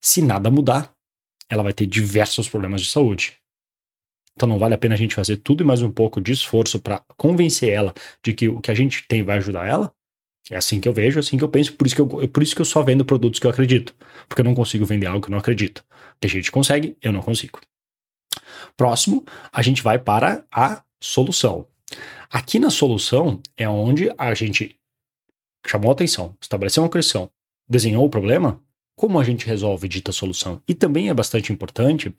se 0.04 0.20
nada 0.20 0.50
mudar, 0.50 0.94
ela 1.48 1.62
vai 1.62 1.72
ter 1.72 1.86
diversos 1.86 2.46
problemas 2.46 2.82
de 2.82 2.90
saúde. 2.90 3.38
Então 4.36 4.46
não 4.46 4.58
vale 4.58 4.74
a 4.74 4.78
pena 4.78 4.94
a 4.94 4.98
gente 4.98 5.14
fazer 5.14 5.38
tudo 5.38 5.62
e 5.62 5.66
mais 5.66 5.80
um 5.80 5.90
pouco 5.90 6.20
de 6.20 6.30
esforço 6.30 6.78
para 6.78 7.02
convencer 7.16 7.70
ela 7.70 7.94
de 8.22 8.34
que 8.34 8.46
o 8.46 8.60
que 8.60 8.70
a 8.70 8.74
gente 8.74 9.06
tem 9.08 9.22
vai 9.22 9.38
ajudar 9.38 9.66
ela? 9.66 9.90
É 10.50 10.56
assim 10.56 10.78
que 10.78 10.86
eu 10.86 10.92
vejo, 10.92 11.18
é 11.18 11.20
assim 11.20 11.38
que 11.38 11.44
eu 11.44 11.48
penso, 11.48 11.72
por 11.72 11.86
isso 11.86 11.96
que 11.96 12.02
eu, 12.02 12.28
por 12.28 12.42
isso 12.42 12.54
que 12.54 12.60
eu 12.60 12.66
só 12.66 12.82
vendo 12.82 13.02
produtos 13.02 13.40
que 13.40 13.46
eu 13.46 13.50
acredito. 13.50 13.94
Porque 14.28 14.42
eu 14.42 14.44
não 14.44 14.54
consigo 14.54 14.84
vender 14.84 15.06
algo 15.06 15.22
que 15.22 15.28
eu 15.28 15.32
não 15.32 15.38
acredito. 15.38 15.82
Tem 16.20 16.30
gente 16.30 16.52
consegue, 16.52 16.98
eu 17.00 17.10
não 17.10 17.22
consigo. 17.22 17.58
Próximo, 18.76 19.24
a 19.50 19.62
gente 19.62 19.82
vai 19.82 19.98
para 19.98 20.44
a 20.52 20.84
solução. 21.00 21.66
Aqui 22.28 22.58
na 22.58 22.68
solução 22.68 23.40
é 23.56 23.66
onde 23.66 24.12
a 24.18 24.34
gente 24.34 24.78
chamou 25.66 25.90
atenção, 25.90 26.36
estabeleceu 26.42 26.82
uma 26.82 26.90
questão, 26.90 27.30
desenhou 27.66 28.04
o 28.04 28.10
problema, 28.10 28.60
como 28.96 29.18
a 29.18 29.24
gente 29.24 29.46
resolve 29.46 29.88
dita 29.88 30.12
solução? 30.12 30.62
E 30.66 30.74
também 30.74 31.08
é 31.08 31.14
bastante 31.14 31.52
importante, 31.52 32.14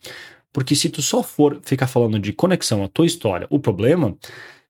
porque 0.51 0.75
se 0.75 0.89
tu 0.89 1.01
só 1.01 1.23
for 1.23 1.59
ficar 1.63 1.87
falando 1.87 2.19
de 2.19 2.33
conexão 2.33 2.83
à 2.83 2.87
tua 2.87 3.05
história, 3.05 3.47
o 3.49 3.59
problema, 3.59 4.17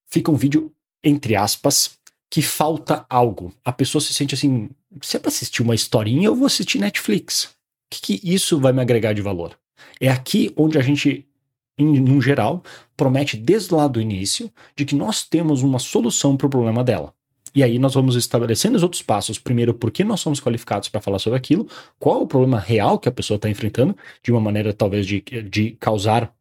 fica 0.08 0.32
um 0.32 0.36
vídeo, 0.36 0.72
entre 1.04 1.36
aspas, 1.36 1.98
que 2.30 2.42
falta 2.42 3.06
algo. 3.10 3.54
A 3.64 3.72
pessoa 3.72 4.02
se 4.02 4.14
sente 4.14 4.36
assim: 4.36 4.70
se 5.02 5.18
é 5.18 5.20
para 5.20 5.30
assistir 5.30 5.62
uma 5.62 5.76
historinha, 5.76 6.28
eu 6.28 6.36
vou 6.36 6.48
assistir 6.48 6.80
Netflix. 6.80 7.46
O 7.46 7.50
que, 7.92 8.20
que 8.20 8.34
isso 8.34 8.60
vai 8.60 8.74
me 8.74 8.82
agregar 8.82 9.14
de 9.14 9.22
valor? 9.22 9.58
É 10.00 10.10
aqui 10.10 10.52
onde 10.58 10.78
a 10.78 10.82
gente, 10.82 11.26
em, 11.78 12.00
no 12.00 12.22
geral, 12.22 12.64
promete 12.98 13.38
desde 13.38 13.74
lá 13.74 13.88
do 13.88 14.02
início 14.02 14.52
de 14.76 14.86
que 14.86 14.96
nós 14.96 15.24
temos 15.24 15.62
uma 15.62 15.80
solução 15.80 16.36
para 16.36 16.48
o 16.48 16.50
problema 16.50 16.84
dela. 16.84 17.14
E 17.56 17.64
aí 17.64 17.80
nós 17.80 17.94
vamos 17.94 18.16
estabelecendo 18.16 18.76
os 18.76 18.84
outros 18.84 19.02
passos. 19.02 19.40
Primeiro, 19.40 19.74
por 19.74 19.90
que 19.90 20.04
nós 20.04 20.20
somos 20.20 20.42
qualificados 20.42 20.90
para 20.90 21.00
falar 21.00 21.20
sobre 21.20 21.38
aquilo, 21.38 21.68
qual 21.98 22.22
o 22.22 22.28
problema 22.28 22.60
real 22.60 23.00
que 23.00 23.08
a 23.08 23.12
pessoa 23.12 23.38
está 23.38 23.50
enfrentando, 23.50 23.98
de 24.22 24.32
uma 24.32 24.42
maneira 24.42 24.74
talvez 24.74 25.08
de, 25.08 25.22
de 25.22 25.72
causar 25.80 26.34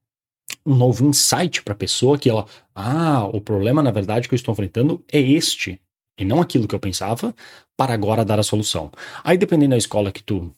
um 0.67 0.75
novo 0.75 1.07
insight 1.07 1.63
para 1.63 1.73
a 1.73 1.77
pessoa 1.77 2.19
que 2.19 2.29
ela, 2.29 2.47
ah, 2.75 3.25
o 3.33 3.41
problema 3.41 3.83
na 3.83 3.91
verdade 3.91 4.29
que 4.29 4.35
eu 4.35 4.37
estou 4.37 4.53
enfrentando 4.53 5.03
é 5.11 5.21
este 5.21 5.81
e 6.19 6.25
não 6.25 6.41
aquilo 6.41 6.69
que 6.69 6.75
eu 6.75 6.81
pensava, 6.81 7.35
para 7.77 7.93
agora 7.93 8.25
dar 8.25 8.39
a 8.39 8.43
solução. 8.43 8.91
Aí 9.23 9.37
dependendo 9.37 9.71
da 9.71 9.77
escola 9.77 10.13
que 10.13 10.23
tu 10.23 10.53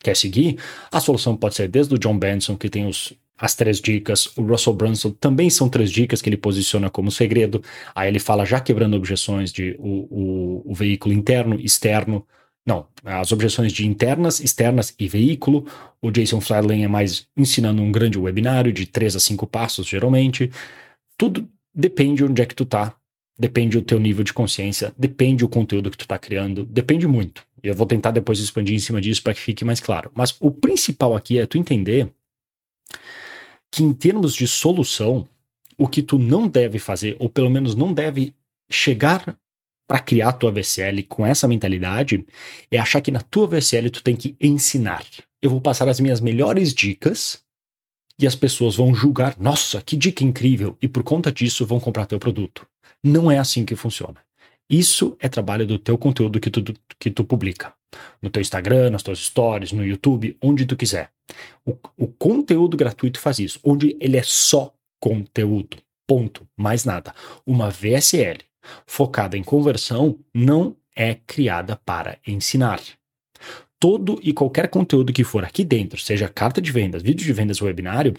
quer 0.00 0.16
seguir, 0.16 0.58
a 0.90 1.00
solução 1.00 1.36
pode 1.36 1.54
ser 1.54 1.68
desde 1.68 1.94
o 1.94 1.98
John 1.98 2.18
Benson, 2.18 2.56
que 2.56 2.68
tem 2.68 2.86
os, 2.86 3.12
as 3.38 3.54
três 3.54 3.80
dicas, 3.80 4.26
o 4.36 4.42
Russell 4.42 4.72
Brunson 4.72 5.10
também 5.10 5.50
são 5.50 5.68
três 5.68 5.90
dicas 5.90 6.22
que 6.22 6.28
ele 6.28 6.36
posiciona 6.36 6.88
como 6.88 7.10
segredo. 7.10 7.62
Aí 7.94 8.08
ele 8.08 8.18
fala 8.18 8.46
já 8.46 8.60
quebrando 8.60 8.96
objeções 8.96 9.52
de 9.52 9.76
o, 9.78 10.06
o, 10.10 10.72
o 10.72 10.74
veículo 10.74 11.14
interno, 11.14 11.60
externo, 11.60 12.26
não, 12.64 12.86
as 13.04 13.30
objeções 13.30 13.72
de 13.72 13.86
internas, 13.86 14.40
externas 14.40 14.94
e 14.98 15.06
veículo. 15.06 15.66
O 16.02 16.10
Jason 16.10 16.40
Fladley 16.40 16.82
é 16.82 16.88
mais 16.88 17.28
ensinando 17.36 17.80
um 17.82 17.92
grande 17.92 18.18
webinário 18.18 18.72
de 18.72 18.86
três 18.86 19.14
a 19.14 19.20
cinco 19.20 19.46
passos, 19.46 19.86
geralmente. 19.86 20.50
Tudo 21.16 21.48
depende 21.74 22.16
de 22.16 22.24
onde 22.24 22.42
é 22.42 22.46
que 22.46 22.54
tu 22.54 22.64
tá, 22.64 22.94
depende 23.38 23.78
do 23.78 23.84
teu 23.84 24.00
nível 24.00 24.24
de 24.24 24.32
consciência, 24.32 24.92
depende 24.98 25.44
o 25.44 25.48
conteúdo 25.48 25.90
que 25.90 25.96
tu 25.98 26.08
tá 26.08 26.18
criando, 26.18 26.64
depende 26.64 27.06
muito. 27.06 27.46
E 27.62 27.68
eu 27.68 27.74
vou 27.74 27.86
tentar 27.86 28.10
depois 28.10 28.38
expandir 28.38 28.74
em 28.74 28.78
cima 28.78 29.00
disso 29.00 29.22
para 29.22 29.34
que 29.34 29.40
fique 29.40 29.64
mais 29.64 29.78
claro. 29.78 30.10
Mas 30.14 30.34
o 30.40 30.50
principal 30.50 31.14
aqui 31.14 31.38
é 31.38 31.46
tu 31.46 31.58
entender 31.58 32.10
que 33.70 33.82
em 33.82 33.92
termos 33.92 34.34
de 34.34 34.46
solução, 34.46 35.28
o 35.76 35.86
que 35.86 36.02
tu 36.02 36.18
não 36.18 36.48
deve 36.48 36.78
fazer, 36.78 37.16
ou 37.18 37.28
pelo 37.28 37.50
menos 37.50 37.74
não 37.74 37.92
deve 37.92 38.34
chegar 38.70 39.38
para 39.86 40.00
criar 40.00 40.30
a 40.30 40.32
tua 40.32 40.50
VCL 40.50 41.04
com 41.08 41.24
essa 41.24 41.46
mentalidade 41.46 42.26
é 42.70 42.78
achar 42.78 43.00
que 43.00 43.10
na 43.10 43.20
tua 43.20 43.46
VCL 43.46 43.90
tu 43.90 44.02
tem 44.02 44.16
que 44.16 44.36
ensinar. 44.40 45.04
Eu 45.40 45.50
vou 45.50 45.60
passar 45.60 45.88
as 45.88 46.00
minhas 46.00 46.20
melhores 46.20 46.74
dicas 46.74 47.44
e 48.18 48.26
as 48.26 48.34
pessoas 48.34 48.76
vão 48.76 48.94
julgar, 48.94 49.38
nossa, 49.38 49.82
que 49.82 49.96
dica 49.96 50.24
incrível, 50.24 50.76
e 50.80 50.88
por 50.88 51.02
conta 51.02 51.30
disso 51.30 51.66
vão 51.66 51.78
comprar 51.78 52.06
teu 52.06 52.18
produto. 52.18 52.66
Não 53.04 53.30
é 53.30 53.38
assim 53.38 53.64
que 53.64 53.76
funciona. 53.76 54.25
Isso 54.68 55.16
é 55.20 55.28
trabalho 55.28 55.66
do 55.66 55.78
teu 55.78 55.96
conteúdo 55.96 56.40
que 56.40 56.50
tu, 56.50 56.62
que 56.98 57.10
tu 57.10 57.24
publica. 57.24 57.72
No 58.20 58.28
teu 58.30 58.40
Instagram, 58.40 58.90
nas 58.90 59.02
tuas 59.02 59.20
stories, 59.20 59.72
no 59.72 59.84
YouTube, 59.84 60.36
onde 60.42 60.66
tu 60.66 60.76
quiser. 60.76 61.10
O, 61.64 61.76
o 61.96 62.08
conteúdo 62.08 62.76
gratuito 62.76 63.20
faz 63.20 63.38
isso, 63.38 63.60
onde 63.62 63.96
ele 64.00 64.16
é 64.16 64.22
só 64.24 64.74
conteúdo. 65.00 65.78
Ponto. 66.06 66.46
Mais 66.56 66.84
nada. 66.84 67.14
Uma 67.46 67.70
VSL 67.70 68.38
focada 68.86 69.36
em 69.36 69.42
conversão 69.42 70.18
não 70.34 70.76
é 70.94 71.14
criada 71.26 71.76
para 71.76 72.18
ensinar. 72.26 72.80
Todo 73.78 74.18
e 74.22 74.32
qualquer 74.32 74.68
conteúdo 74.68 75.12
que 75.12 75.22
for 75.22 75.44
aqui 75.44 75.62
dentro, 75.62 76.00
seja 76.00 76.28
carta 76.28 76.60
de 76.60 76.72
vendas, 76.72 77.02
vídeo 77.02 77.26
de 77.26 77.32
vendas, 77.32 77.60
webinário, 77.60 78.14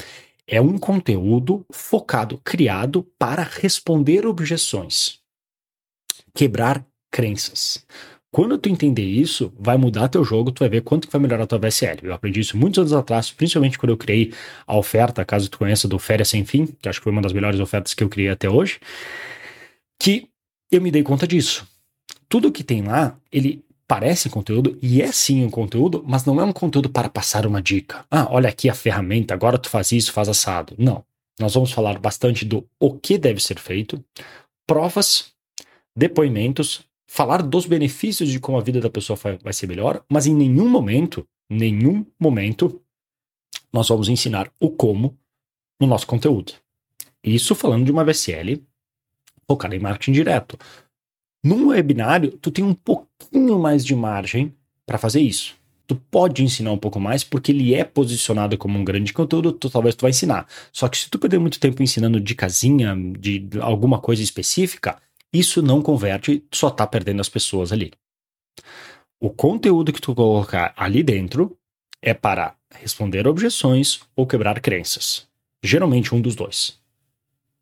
é 0.45 0.61
um 0.61 0.77
conteúdo 0.77 1.65
focado, 1.71 2.39
criado 2.43 3.03
para 3.17 3.43
responder 3.43 4.25
objeções, 4.25 5.19
quebrar 6.37 6.85
crenças. 7.11 7.83
Quando 8.31 8.59
tu 8.59 8.69
entender 8.69 9.05
isso, 9.05 9.51
vai 9.57 9.75
mudar 9.75 10.07
teu 10.07 10.23
jogo, 10.23 10.51
tu 10.51 10.59
vai 10.59 10.69
ver 10.69 10.81
quanto 10.81 11.07
que 11.07 11.11
vai 11.11 11.19
melhorar 11.19 11.45
a 11.45 11.47
tua 11.47 11.57
VSL. 11.57 12.01
Eu 12.03 12.13
aprendi 12.13 12.41
isso 12.41 12.55
muitos 12.55 12.77
anos 12.77 12.93
atrás, 12.93 13.31
principalmente 13.31 13.79
quando 13.79 13.89
eu 13.89 13.97
criei 13.97 14.31
a 14.67 14.77
oferta, 14.77 15.25
caso 15.25 15.49
tu 15.49 15.57
conheça, 15.57 15.87
do 15.87 15.97
Férias 15.97 16.29
Sem 16.29 16.45
Fim, 16.45 16.67
que 16.79 16.87
acho 16.87 16.99
que 16.99 17.05
foi 17.05 17.11
uma 17.11 17.23
das 17.23 17.33
melhores 17.33 17.59
ofertas 17.59 17.95
que 17.95 18.03
eu 18.03 18.09
criei 18.09 18.29
até 18.29 18.47
hoje, 18.47 18.79
que 19.99 20.29
eu 20.71 20.79
me 20.79 20.91
dei 20.91 21.01
conta 21.01 21.27
disso. 21.27 21.67
Tudo 22.29 22.51
que 22.51 22.63
tem 22.63 22.83
lá, 22.83 23.17
ele 23.31 23.65
parece 23.87 24.29
conteúdo 24.29 24.77
e 24.79 25.01
é 25.01 25.11
sim 25.11 25.43
um 25.43 25.49
conteúdo, 25.49 26.03
mas 26.05 26.23
não 26.23 26.39
é 26.39 26.43
um 26.43 26.53
conteúdo 26.53 26.89
para 26.89 27.09
passar 27.09 27.47
uma 27.47 27.63
dica. 27.63 28.05
Ah, 28.11 28.27
olha 28.29 28.49
aqui 28.49 28.69
a 28.69 28.75
ferramenta, 28.75 29.33
agora 29.33 29.57
tu 29.57 29.71
faz 29.71 29.91
isso, 29.91 30.11
faz 30.11 30.29
assado. 30.29 30.75
Não. 30.77 31.03
Nós 31.39 31.55
vamos 31.55 31.71
falar 31.71 31.97
bastante 31.97 32.45
do 32.45 32.67
o 32.79 32.93
que 32.93 33.17
deve 33.17 33.41
ser 33.41 33.57
feito, 33.57 34.03
provas, 34.67 35.31
depoimentos, 35.97 36.85
falar 37.07 37.41
dos 37.41 37.65
benefícios 37.65 38.29
de 38.29 38.39
como 38.39 38.59
a 38.59 38.61
vida 38.61 38.79
da 38.79 38.89
pessoa 38.89 39.17
vai 39.41 39.51
ser 39.51 39.65
melhor, 39.65 40.03
mas 40.07 40.27
em 40.27 40.35
nenhum 40.35 40.69
momento, 40.69 41.27
nenhum 41.49 42.05
momento, 42.19 42.79
nós 43.73 43.89
vamos 43.89 44.07
ensinar 44.07 44.51
o 44.59 44.69
como 44.69 45.17
no 45.81 45.87
nosso 45.87 46.05
conteúdo. 46.05 46.53
Isso 47.23 47.55
falando 47.55 47.85
de 47.85 47.91
uma 47.91 48.05
VSL 48.05 48.63
focada 49.49 49.75
em 49.75 49.79
marketing 49.79 50.11
direto. 50.11 50.57
Num 51.43 51.69
webinário, 51.69 52.31
tu 52.31 52.51
tem 52.51 52.63
um 52.63 52.75
pouquinho 52.75 53.57
mais 53.57 53.83
de 53.83 53.95
margem 53.95 54.53
para 54.85 54.99
fazer 54.99 55.21
isso. 55.21 55.55
Tu 55.87 55.95
pode 55.95 56.43
ensinar 56.43 56.73
um 56.73 56.77
pouco 56.77 56.99
mais 56.99 57.23
porque 57.23 57.51
ele 57.51 57.73
é 57.73 57.83
posicionado 57.83 58.57
como 58.57 58.77
um 58.77 58.83
grande 58.83 59.13
conteúdo, 59.13 59.53
tu, 59.53 59.69
talvez 59.69 59.95
tu 59.95 60.01
vai 60.01 60.11
ensinar. 60.11 60.45
Só 60.71 60.87
que 60.89 60.97
se 60.97 61.09
tu 61.09 61.17
perder 61.17 61.39
muito 61.39 61.59
tempo 61.59 61.81
ensinando 61.81 62.19
de 62.19 62.35
casinha, 62.35 62.95
de 63.17 63.47
alguma 63.61 63.99
coisa 63.99 64.21
específica, 64.21 65.01
isso 65.31 65.61
não 65.61 65.81
converte, 65.81 66.43
só 66.53 66.69
tá 66.69 66.85
perdendo 66.87 67.21
as 67.21 67.29
pessoas 67.29 67.71
ali. 67.71 67.91
O 69.19 69.29
conteúdo 69.29 69.91
que 69.91 70.01
tu 70.01 70.13
colocar 70.13 70.73
ali 70.77 71.03
dentro 71.03 71.57
é 72.01 72.13
para 72.13 72.55
responder 72.73 73.27
objeções 73.27 74.01
ou 74.15 74.27
quebrar 74.27 74.59
crenças. 74.59 75.27
Geralmente 75.63 76.13
um 76.13 76.21
dos 76.21 76.35
dois. 76.35 76.79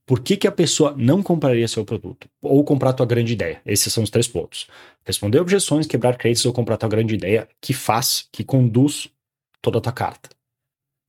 Por 0.05 0.19
que, 0.19 0.37
que 0.37 0.47
a 0.47 0.51
pessoa 0.51 0.93
não 0.95 1.23
compraria 1.23 1.67
seu 1.67 1.83
produto? 1.83 2.29
Ou 2.41 2.63
comprar 2.63 2.93
tua 2.93 3.05
grande 3.05 3.33
ideia? 3.33 3.59
Esses 3.65 3.91
são 3.91 4.03
os 4.03 4.09
três 4.09 4.27
pontos. 4.27 4.67
Responder 5.03 5.39
objeções, 5.39 5.87
quebrar 5.87 6.15
crenças 6.17 6.45
ou 6.45 6.53
comprar 6.53 6.77
tua 6.77 6.89
grande 6.89 7.15
ideia 7.15 7.47
que 7.59 7.73
faz, 7.73 8.27
que 8.31 8.43
conduz 8.43 9.09
toda 9.61 9.79
a 9.79 9.81
tua 9.81 9.91
carta. 9.91 10.29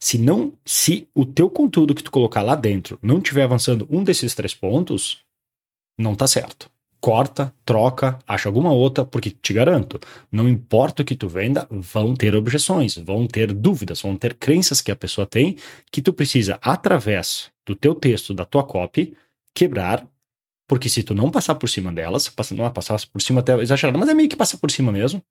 Se 0.01 0.17
não, 0.17 0.53
se 0.65 1.09
o 1.15 1.27
teu 1.27 1.51
conteúdo 1.51 1.95
que 1.95 2.03
tu 2.03 2.11
colocar 2.11 2.43
lá 2.43 2.55
dentro 2.55 2.99
não 3.03 3.19
estiver 3.19 3.43
avançando 3.43 3.87
um 3.91 4.03
desses 4.03 4.35
três 4.35 4.55
pontos, 4.55 5.26
não 5.99 6.15
tá 6.15 6.27
certo. 6.27 6.71
Corta, 7.01 7.55
troca, 7.65 8.19
acha 8.27 8.49
alguma 8.49 8.73
outra, 8.73 9.05
porque 9.05 9.31
te 9.31 9.53
garanto, 9.53 10.01
não 10.33 10.49
importa 10.49 11.03
o 11.03 11.05
que 11.05 11.15
tu 11.15 11.29
venda, 11.29 11.67
vão 11.71 12.17
ter 12.17 12.35
objeções, 12.35 12.97
vão 12.97 13.27
ter 13.27 13.53
dúvidas, 13.53 14.01
vão 14.01 14.17
ter 14.17 14.35
crenças 14.35 14.81
que 14.81 14.91
a 14.91 14.97
pessoa 14.97 15.27
tem 15.27 15.57
que 15.93 16.03
tu 16.03 16.13
precisa, 16.13 16.59
através 16.61 17.51
do 17.65 17.77
teu 17.77 17.95
texto, 17.95 18.35
da 18.35 18.45
tua 18.45 18.65
copy, 18.65 19.17
quebrar, 19.55 20.07
porque 20.67 20.89
se 20.89 21.03
tu 21.03 21.15
não 21.15 21.31
passar 21.31 21.55
por 21.55 21.69
cima 21.69 21.93
delas, 21.93 22.33
não 22.53 22.67
é 22.67 22.71
passar 22.71 22.99
por 23.13 23.23
cima 23.23 23.41
até 23.41 23.57
exagerado, 23.61 23.99
mas 23.99 24.09
é 24.09 24.15
meio 24.15 24.29
que 24.29 24.37
passar 24.37 24.59
por 24.59 24.71
cima 24.71 24.91
mesmo, 24.91 25.23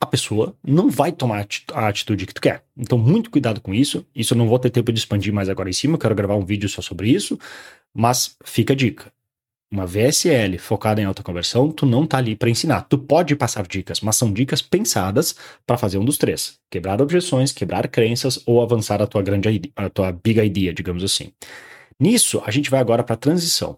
a 0.00 0.06
pessoa 0.06 0.56
não 0.62 0.90
vai 0.90 1.12
tomar 1.12 1.46
a 1.72 1.88
atitude 1.88 2.26
que 2.26 2.34
tu 2.34 2.40
quer. 2.40 2.64
Então, 2.76 2.98
muito 2.98 3.30
cuidado 3.30 3.60
com 3.60 3.72
isso. 3.72 4.06
Isso 4.14 4.34
eu 4.34 4.38
não 4.38 4.46
vou 4.46 4.58
ter 4.58 4.70
tempo 4.70 4.92
de 4.92 4.98
expandir 4.98 5.32
mais 5.32 5.48
agora 5.48 5.70
em 5.70 5.72
cima, 5.72 5.94
eu 5.94 5.98
quero 5.98 6.14
gravar 6.14 6.36
um 6.36 6.44
vídeo 6.44 6.68
só 6.68 6.82
sobre 6.82 7.08
isso, 7.08 7.38
mas 7.92 8.36
fica 8.44 8.72
a 8.72 8.76
dica. 8.76 9.12
Uma 9.74 9.86
VSL 9.86 10.56
focada 10.58 11.02
em 11.02 11.04
alta 11.04 11.22
conversão, 11.22 11.70
tu 11.70 11.84
não 11.84 12.06
tá 12.06 12.18
ali 12.18 12.36
para 12.36 12.48
ensinar. 12.48 12.82
Tu 12.82 12.96
pode 12.96 13.34
passar 13.34 13.66
dicas, 13.66 14.00
mas 14.00 14.16
são 14.16 14.32
dicas 14.32 14.62
pensadas 14.62 15.34
para 15.66 15.76
fazer 15.76 15.98
um 15.98 16.04
dos 16.04 16.16
três: 16.16 16.58
quebrar 16.70 17.02
objeções, 17.02 17.52
quebrar 17.52 17.88
crenças 17.88 18.40
ou 18.46 18.62
avançar 18.62 19.02
a 19.02 19.06
tua 19.06 19.22
grande 19.22 19.72
a 19.74 19.90
tua 19.90 20.12
big 20.12 20.40
idea, 20.40 20.72
digamos 20.72 21.02
assim. 21.02 21.32
Nisso, 21.98 22.40
a 22.46 22.50
gente 22.50 22.70
vai 22.70 22.80
agora 22.80 23.02
para 23.02 23.16
transição. 23.16 23.76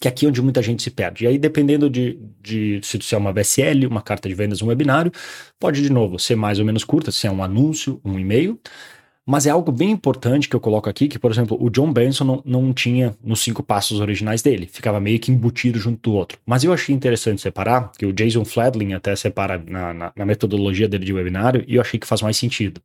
Que 0.00 0.06
é 0.06 0.10
aqui 0.10 0.26
onde 0.26 0.40
muita 0.40 0.62
gente 0.62 0.82
se 0.82 0.90
perde. 0.90 1.24
E 1.24 1.26
aí, 1.26 1.38
dependendo 1.38 1.90
de, 1.90 2.18
de 2.40 2.80
se 2.84 2.98
tu 2.98 3.14
é 3.14 3.18
uma 3.18 3.32
VSL, 3.32 3.86
uma 3.86 4.00
carta 4.00 4.28
de 4.28 4.34
vendas, 4.34 4.62
um 4.62 4.68
webinário, 4.68 5.10
pode 5.58 5.82
de 5.82 5.90
novo 5.90 6.20
ser 6.20 6.36
mais 6.36 6.60
ou 6.60 6.64
menos 6.64 6.84
curta, 6.84 7.10
se 7.10 7.26
é 7.26 7.30
um 7.30 7.42
anúncio, 7.42 8.00
um 8.04 8.18
e-mail. 8.18 8.60
Mas 9.30 9.44
é 9.44 9.50
algo 9.50 9.70
bem 9.70 9.90
importante 9.90 10.48
que 10.48 10.56
eu 10.56 10.60
coloco 10.60 10.88
aqui, 10.88 11.06
que, 11.06 11.18
por 11.18 11.30
exemplo, 11.30 11.54
o 11.60 11.68
John 11.68 11.92
Benson 11.92 12.24
não, 12.24 12.42
não 12.46 12.72
tinha 12.72 13.14
nos 13.22 13.40
cinco 13.40 13.62
passos 13.62 14.00
originais 14.00 14.40
dele, 14.40 14.64
ficava 14.64 14.98
meio 14.98 15.18
que 15.20 15.30
embutido 15.30 15.78
junto 15.78 16.08
do 16.08 16.16
outro. 16.16 16.38
Mas 16.46 16.64
eu 16.64 16.72
achei 16.72 16.94
interessante 16.94 17.42
separar, 17.42 17.92
que 17.92 18.06
o 18.06 18.12
Jason 18.14 18.42
Fladlin 18.46 18.94
até 18.94 19.14
separa 19.14 19.62
na, 19.68 19.92
na, 19.92 20.12
na 20.16 20.24
metodologia 20.24 20.88
dele 20.88 21.04
de 21.04 21.12
webinário, 21.12 21.62
e 21.68 21.74
eu 21.74 21.82
achei 21.82 22.00
que 22.00 22.06
faz 22.06 22.22
mais 22.22 22.38
sentido. 22.38 22.80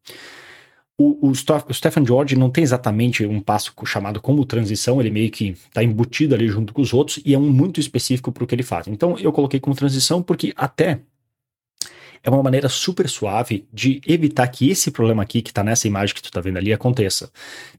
O, 0.97 1.29
o, 1.29 1.31
o, 1.31 1.73
Stephen 1.73 2.05
George 2.05 2.35
não 2.35 2.49
tem 2.49 2.61
exatamente 2.61 3.25
um 3.25 3.39
passo 3.39 3.73
chamado 3.85 4.19
como 4.19 4.43
transição, 4.43 4.99
ele 4.99 5.11
meio 5.11 5.31
que 5.31 5.51
está 5.51 5.81
embutido 5.81 6.35
ali 6.35 6.49
junto 6.49 6.73
com 6.73 6.81
os 6.81 6.93
outros 6.93 7.21
e 7.25 7.33
é 7.33 7.39
um 7.39 7.49
muito 7.49 7.79
específico 7.79 8.33
para 8.33 8.43
o 8.43 8.47
que 8.47 8.53
ele 8.53 8.63
faz. 8.63 8.85
Então 8.89 9.17
eu 9.17 9.31
coloquei 9.31 9.61
como 9.61 9.73
transição 9.77 10.21
porque 10.21 10.51
até 10.57 10.99
é 12.23 12.29
uma 12.29 12.41
maneira 12.41 12.69
super 12.69 13.09
suave 13.09 13.67
de 13.71 14.01
evitar 14.07 14.47
que 14.47 14.69
esse 14.69 14.89
problema 14.89 15.21
aqui, 15.21 15.41
que 15.41 15.51
está 15.51 15.61
nessa 15.61 15.87
imagem 15.87 16.15
que 16.15 16.21
tu 16.21 16.27
está 16.27 16.39
vendo 16.39 16.57
ali, 16.57 16.71
aconteça. 16.71 17.29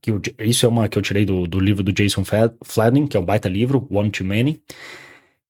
Que 0.02 0.12
o, 0.12 0.20
isso 0.38 0.66
é 0.66 0.68
uma 0.68 0.86
que 0.86 0.98
eu 0.98 1.02
tirei 1.02 1.24
do, 1.24 1.46
do 1.46 1.58
livro 1.58 1.82
do 1.82 1.92
Jason 1.92 2.22
Fladden, 2.62 3.06
que 3.06 3.16
é 3.16 3.20
um 3.20 3.24
baita 3.24 3.48
livro, 3.48 3.88
One 3.90 4.10
Too 4.10 4.26
Many, 4.26 4.62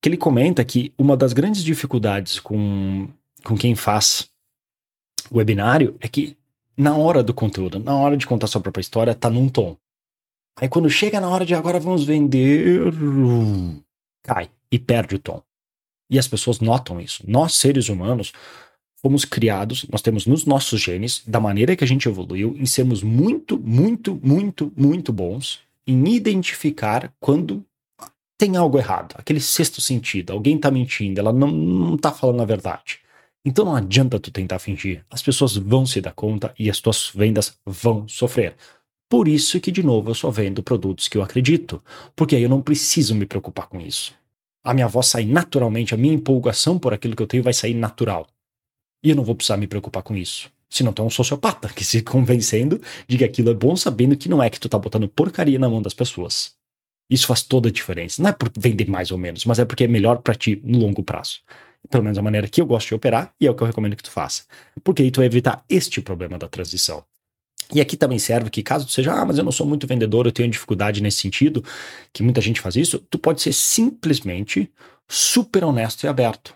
que 0.00 0.08
ele 0.08 0.16
comenta 0.16 0.64
que 0.64 0.94
uma 0.96 1.16
das 1.16 1.32
grandes 1.32 1.64
dificuldades 1.64 2.38
com, 2.38 3.08
com 3.42 3.56
quem 3.56 3.74
faz 3.74 4.30
webinário 5.32 5.96
é 6.00 6.06
que 6.06 6.36
na 6.76 6.96
hora 6.96 7.22
do 7.22 7.34
conteúdo, 7.34 7.80
na 7.80 7.96
hora 7.96 8.16
de 8.16 8.26
contar 8.26 8.46
sua 8.46 8.60
própria 8.60 8.80
história, 8.80 9.14
tá 9.14 9.28
num 9.28 9.48
tom. 9.48 9.76
Aí 10.56 10.68
quando 10.68 10.88
chega 10.88 11.20
na 11.20 11.28
hora 11.28 11.44
de 11.44 11.54
agora 11.54 11.80
vamos 11.80 12.04
vender, 12.04 12.80
cai 14.22 14.50
e 14.70 14.78
perde 14.78 15.16
o 15.16 15.18
tom. 15.18 15.42
E 16.08 16.18
as 16.18 16.28
pessoas 16.28 16.60
notam 16.60 17.00
isso. 17.00 17.24
Nós, 17.26 17.54
seres 17.54 17.88
humanos, 17.88 18.32
fomos 19.04 19.26
criados, 19.26 19.84
nós 19.92 20.00
temos 20.00 20.26
nos 20.26 20.46
nossos 20.46 20.80
genes, 20.80 21.22
da 21.26 21.38
maneira 21.38 21.76
que 21.76 21.84
a 21.84 21.86
gente 21.86 22.08
evoluiu, 22.08 22.56
em 22.58 22.64
sermos 22.64 23.02
muito, 23.02 23.58
muito, 23.58 24.18
muito, 24.24 24.72
muito 24.74 25.12
bons 25.12 25.60
em 25.86 26.08
identificar 26.14 27.12
quando 27.20 27.62
tem 28.38 28.56
algo 28.56 28.78
errado, 28.78 29.14
aquele 29.18 29.40
sexto 29.40 29.78
sentido, 29.78 30.32
alguém 30.32 30.56
tá 30.56 30.70
mentindo, 30.70 31.20
ela 31.20 31.34
não, 31.34 31.48
não 31.48 31.98
tá 31.98 32.10
falando 32.10 32.40
a 32.40 32.46
verdade. 32.46 33.00
Então 33.44 33.66
não 33.66 33.76
adianta 33.76 34.18
tu 34.18 34.30
tentar 34.30 34.58
fingir, 34.58 35.04
as 35.10 35.22
pessoas 35.22 35.54
vão 35.54 35.84
se 35.84 36.00
dar 36.00 36.12
conta 36.12 36.54
e 36.58 36.70
as 36.70 36.80
tuas 36.80 37.12
vendas 37.14 37.58
vão 37.66 38.08
sofrer. 38.08 38.56
Por 39.06 39.28
isso 39.28 39.60
que, 39.60 39.70
de 39.70 39.82
novo, 39.82 40.08
eu 40.08 40.14
só 40.14 40.30
vendo 40.30 40.62
produtos 40.62 41.08
que 41.08 41.18
eu 41.18 41.22
acredito, 41.22 41.82
porque 42.16 42.36
aí 42.36 42.42
eu 42.42 42.48
não 42.48 42.62
preciso 42.62 43.14
me 43.14 43.26
preocupar 43.26 43.66
com 43.66 43.78
isso. 43.82 44.14
A 44.64 44.72
minha 44.72 44.88
voz 44.88 45.08
sai 45.08 45.26
naturalmente, 45.26 45.92
a 45.92 45.98
minha 45.98 46.14
empolgação 46.14 46.78
por 46.78 46.94
aquilo 46.94 47.14
que 47.14 47.22
eu 47.22 47.26
tenho 47.26 47.42
vai 47.42 47.52
sair 47.52 47.74
natural. 47.74 48.26
E 49.04 49.10
eu 49.10 49.16
não 49.16 49.22
vou 49.22 49.34
precisar 49.34 49.58
me 49.58 49.66
preocupar 49.66 50.02
com 50.02 50.16
isso. 50.16 50.50
Senão 50.70 50.92
tu 50.92 51.02
é 51.02 51.04
um 51.04 51.10
sociopata 51.10 51.68
que 51.68 51.84
se 51.84 52.02
convencendo 52.02 52.80
de 53.06 53.18
que 53.18 53.24
aquilo 53.24 53.50
é 53.50 53.54
bom, 53.54 53.76
sabendo 53.76 54.16
que 54.16 54.30
não 54.30 54.42
é 54.42 54.48
que 54.48 54.58
tu 54.58 54.68
tá 54.68 54.78
botando 54.78 55.06
porcaria 55.06 55.58
na 55.58 55.68
mão 55.68 55.82
das 55.82 55.92
pessoas. 55.92 56.54
Isso 57.08 57.26
faz 57.26 57.42
toda 57.42 57.68
a 57.68 57.72
diferença. 57.72 58.22
Não 58.22 58.30
é 58.30 58.32
por 58.32 58.50
vender 58.56 58.88
mais 58.88 59.10
ou 59.10 59.18
menos, 59.18 59.44
mas 59.44 59.58
é 59.58 59.64
porque 59.66 59.84
é 59.84 59.86
melhor 59.86 60.22
para 60.22 60.34
ti 60.34 60.58
no 60.64 60.78
longo 60.78 61.04
prazo. 61.04 61.40
Pelo 61.90 62.02
menos 62.02 62.16
a 62.16 62.22
maneira 62.22 62.48
que 62.48 62.62
eu 62.62 62.66
gosto 62.66 62.88
de 62.88 62.94
operar 62.94 63.32
e 63.38 63.46
é 63.46 63.50
o 63.50 63.54
que 63.54 63.62
eu 63.62 63.66
recomendo 63.66 63.94
que 63.94 64.02
tu 64.02 64.10
faça. 64.10 64.44
Porque 64.82 65.02
aí 65.02 65.10
tu 65.10 65.18
vai 65.18 65.26
evitar 65.26 65.62
este 65.68 66.00
problema 66.00 66.38
da 66.38 66.48
transição. 66.48 67.04
E 67.72 67.80
aqui 67.80 67.96
também 67.96 68.18
serve 68.18 68.48
que 68.48 68.62
caso 68.62 68.86
tu 68.86 68.92
seja, 68.92 69.12
ah, 69.12 69.24
mas 69.24 69.36
eu 69.36 69.44
não 69.44 69.52
sou 69.52 69.66
muito 69.66 69.86
vendedor, 69.86 70.26
eu 70.26 70.32
tenho 70.32 70.50
dificuldade 70.50 71.02
nesse 71.02 71.18
sentido, 71.18 71.62
que 72.12 72.22
muita 72.22 72.40
gente 72.40 72.60
faz 72.60 72.74
isso, 72.74 72.98
tu 73.10 73.18
pode 73.18 73.42
ser 73.42 73.52
simplesmente 73.52 74.70
super 75.08 75.62
honesto 75.62 76.04
e 76.04 76.08
aberto. 76.08 76.54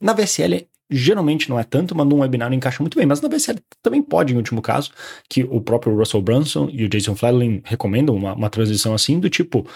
Na 0.00 0.12
VSL 0.12 0.66
Geralmente 0.88 1.50
não 1.50 1.58
é 1.58 1.64
tanto, 1.64 1.96
mas 1.96 2.06
num 2.06 2.20
webinar 2.20 2.52
encaixa 2.52 2.82
muito 2.82 2.96
bem. 2.96 3.06
Mas 3.06 3.20
na 3.20 3.28
VSL 3.28 3.58
também 3.82 4.00
pode, 4.00 4.32
em 4.32 4.36
último 4.36 4.62
caso, 4.62 4.92
que 5.28 5.42
o 5.44 5.60
próprio 5.60 5.96
Russell 5.96 6.22
Brunson 6.22 6.68
e 6.70 6.84
o 6.84 6.88
Jason 6.88 7.16
Fladlin 7.16 7.60
recomendam 7.64 8.14
uma, 8.14 8.34
uma 8.34 8.48
transição 8.48 8.94
assim, 8.94 9.18
do 9.18 9.28
tipo: 9.28 9.66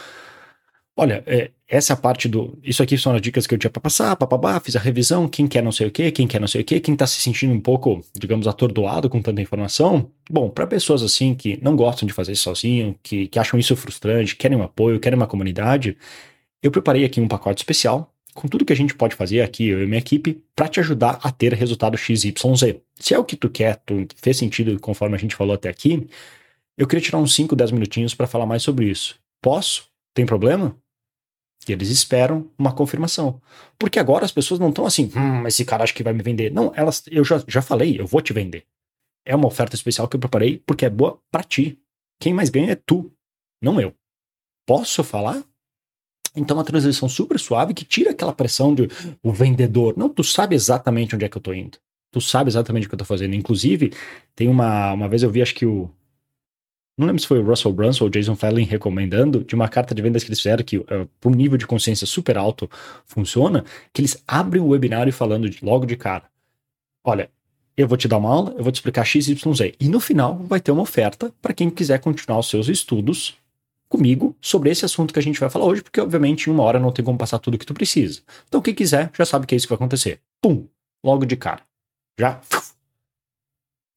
olha, 0.96 1.24
é, 1.26 1.50
essa 1.66 1.92
é 1.92 1.94
a 1.94 1.96
parte 1.96 2.28
do. 2.28 2.58
Isso 2.62 2.82
aqui 2.82 2.96
são 2.96 3.14
as 3.14 3.20
dicas 3.20 3.46
que 3.46 3.54
eu 3.54 3.58
tinha 3.58 3.70
para 3.70 3.80
passar, 3.80 4.14
papabá, 4.16 4.60
fiz 4.60 4.76
a 4.76 4.80
revisão, 4.80 5.28
quem 5.28 5.48
quer 5.48 5.62
não 5.62 5.72
sei 5.72 5.88
o 5.88 5.90
que, 5.90 6.12
quem 6.12 6.26
quer 6.28 6.40
não 6.40 6.48
sei 6.48 6.60
o 6.60 6.64
que, 6.64 6.78
quem 6.78 6.94
tá 6.94 7.06
se 7.06 7.20
sentindo 7.20 7.52
um 7.52 7.60
pouco, 7.60 8.00
digamos, 8.14 8.46
atordoado 8.46 9.08
com 9.10 9.20
tanta 9.20 9.42
informação. 9.42 10.10
Bom, 10.30 10.48
para 10.48 10.66
pessoas 10.66 11.02
assim 11.02 11.34
que 11.34 11.58
não 11.62 11.74
gostam 11.74 12.06
de 12.06 12.12
fazer 12.12 12.32
isso 12.32 12.42
sozinho, 12.44 12.94
que, 13.02 13.26
que 13.28 13.38
acham 13.38 13.58
isso 13.58 13.74
frustrante, 13.74 14.36
querem 14.36 14.56
um 14.58 14.62
apoio, 14.62 15.00
querem 15.00 15.16
uma 15.16 15.26
comunidade, 15.26 15.96
eu 16.62 16.70
preparei 16.70 17.04
aqui 17.04 17.20
um 17.20 17.28
pacote 17.28 17.62
especial 17.62 18.12
com 18.40 18.48
tudo 18.48 18.64
que 18.64 18.72
a 18.72 18.76
gente 18.76 18.94
pode 18.94 19.14
fazer 19.14 19.42
aqui, 19.42 19.68
eu 19.68 19.82
e 19.82 19.86
minha 19.86 19.98
equipe, 19.98 20.42
para 20.56 20.66
te 20.66 20.80
ajudar 20.80 21.20
a 21.22 21.30
ter 21.30 21.52
resultado 21.52 21.96
XYZ. 21.98 22.32
Se 22.98 23.12
é 23.12 23.18
o 23.18 23.24
que 23.24 23.36
tu 23.36 23.50
quer, 23.50 23.76
tu 23.84 24.06
fez 24.16 24.38
sentido 24.38 24.80
conforme 24.80 25.14
a 25.14 25.18
gente 25.18 25.36
falou 25.36 25.54
até 25.54 25.68
aqui, 25.68 26.08
eu 26.76 26.86
queria 26.86 27.04
tirar 27.04 27.18
uns 27.18 27.34
5, 27.34 27.54
10 27.54 27.72
minutinhos 27.72 28.14
para 28.14 28.26
falar 28.26 28.46
mais 28.46 28.62
sobre 28.62 28.86
isso. 28.86 29.20
Posso? 29.42 29.88
Tem 30.14 30.24
problema? 30.24 30.74
E 31.68 31.72
eles 31.72 31.90
esperam 31.90 32.50
uma 32.58 32.72
confirmação. 32.72 33.40
Porque 33.78 33.98
agora 33.98 34.24
as 34.24 34.32
pessoas 34.32 34.58
não 34.58 34.70
estão 34.70 34.86
assim, 34.86 35.12
hum, 35.14 35.46
esse 35.46 35.64
cara 35.64 35.84
acha 35.84 35.92
que 35.92 36.02
vai 36.02 36.14
me 36.14 36.22
vender. 36.22 36.50
Não, 36.50 36.72
elas, 36.74 37.04
eu 37.10 37.22
já, 37.22 37.44
já 37.46 37.60
falei, 37.60 38.00
eu 38.00 38.06
vou 38.06 38.22
te 38.22 38.32
vender. 38.32 38.64
É 39.26 39.36
uma 39.36 39.46
oferta 39.46 39.76
especial 39.76 40.08
que 40.08 40.16
eu 40.16 40.20
preparei 40.20 40.62
porque 40.66 40.86
é 40.86 40.90
boa 40.90 41.20
para 41.30 41.44
ti. 41.44 41.78
Quem 42.18 42.32
mais 42.32 42.48
ganha 42.48 42.72
é 42.72 42.76
tu, 42.76 43.12
não 43.62 43.78
eu. 43.78 43.94
Posso 44.66 45.04
falar? 45.04 45.44
Então, 46.34 46.56
uma 46.56 46.64
transição 46.64 47.08
super 47.08 47.38
suave 47.38 47.74
que 47.74 47.84
tira 47.84 48.10
aquela 48.10 48.32
pressão 48.32 48.74
de 48.74 48.88
o 49.22 49.32
vendedor. 49.32 49.94
Não, 49.96 50.08
tu 50.08 50.22
sabe 50.22 50.54
exatamente 50.54 51.14
onde 51.14 51.24
é 51.24 51.28
que 51.28 51.36
eu 51.36 51.42
tô 51.42 51.52
indo. 51.52 51.78
Tu 52.12 52.20
sabe 52.20 52.48
exatamente 52.48 52.86
o 52.86 52.88
que 52.88 52.94
eu 52.94 52.98
tô 52.98 53.04
fazendo. 53.04 53.34
Inclusive, 53.34 53.92
tem 54.34 54.48
uma, 54.48 54.92
uma 54.92 55.08
vez 55.08 55.22
eu 55.22 55.30
vi, 55.30 55.42
acho 55.42 55.54
que 55.54 55.66
o. 55.66 55.90
Não 56.96 57.06
lembro 57.06 57.20
se 57.20 57.26
foi 57.26 57.38
o 57.38 57.46
Russell 57.46 57.72
Brunson 57.72 58.04
ou 58.04 58.10
Jason 58.10 58.36
Fallon 58.36 58.64
recomendando, 58.64 59.42
de 59.42 59.54
uma 59.54 59.68
carta 59.68 59.94
de 59.94 60.02
vendas 60.02 60.22
que 60.22 60.28
eles 60.28 60.38
fizeram, 60.38 60.62
que 60.62 60.76
uh, 60.76 61.08
por 61.18 61.32
um 61.32 61.34
nível 61.34 61.56
de 61.56 61.66
consciência 61.66 62.06
super 62.06 62.36
alto 62.36 62.68
funciona, 63.06 63.64
que 63.92 64.02
eles 64.02 64.22
abrem 64.28 64.62
o 64.62 64.68
webinário 64.68 65.12
falando 65.12 65.48
de, 65.48 65.64
logo 65.64 65.86
de 65.86 65.96
cara. 65.96 66.24
Olha, 67.02 67.30
eu 67.74 67.88
vou 67.88 67.96
te 67.96 68.06
dar 68.06 68.18
uma 68.18 68.28
aula, 68.28 68.54
eu 68.58 68.62
vou 68.62 68.70
te 68.70 68.76
explicar 68.76 69.04
XYZ. 69.04 69.38
E 69.80 69.88
no 69.88 69.98
final 69.98 70.36
vai 70.44 70.60
ter 70.60 70.72
uma 70.72 70.82
oferta 70.82 71.32
para 71.40 71.54
quem 71.54 71.70
quiser 71.70 71.98
continuar 72.00 72.38
os 72.38 72.50
seus 72.50 72.68
estudos 72.68 73.34
comigo 73.90 74.36
sobre 74.40 74.70
esse 74.70 74.84
assunto 74.84 75.12
que 75.12 75.18
a 75.18 75.22
gente 75.22 75.40
vai 75.40 75.50
falar 75.50 75.66
hoje, 75.66 75.82
porque 75.82 76.00
obviamente 76.00 76.46
em 76.46 76.52
uma 76.52 76.62
hora 76.62 76.78
não 76.78 76.92
tem 76.92 77.04
como 77.04 77.18
passar 77.18 77.40
tudo 77.40 77.58
que 77.58 77.66
tu 77.66 77.74
precisa. 77.74 78.22
Então 78.46 78.62
quem 78.62 78.72
quiser 78.72 79.10
já 79.12 79.26
sabe 79.26 79.46
que 79.46 79.54
é 79.54 79.56
isso 79.56 79.66
que 79.66 79.70
vai 79.70 79.76
acontecer. 79.76 80.20
Pum, 80.40 80.66
logo 81.04 81.26
de 81.26 81.36
cara. 81.36 81.62
Já 82.18 82.40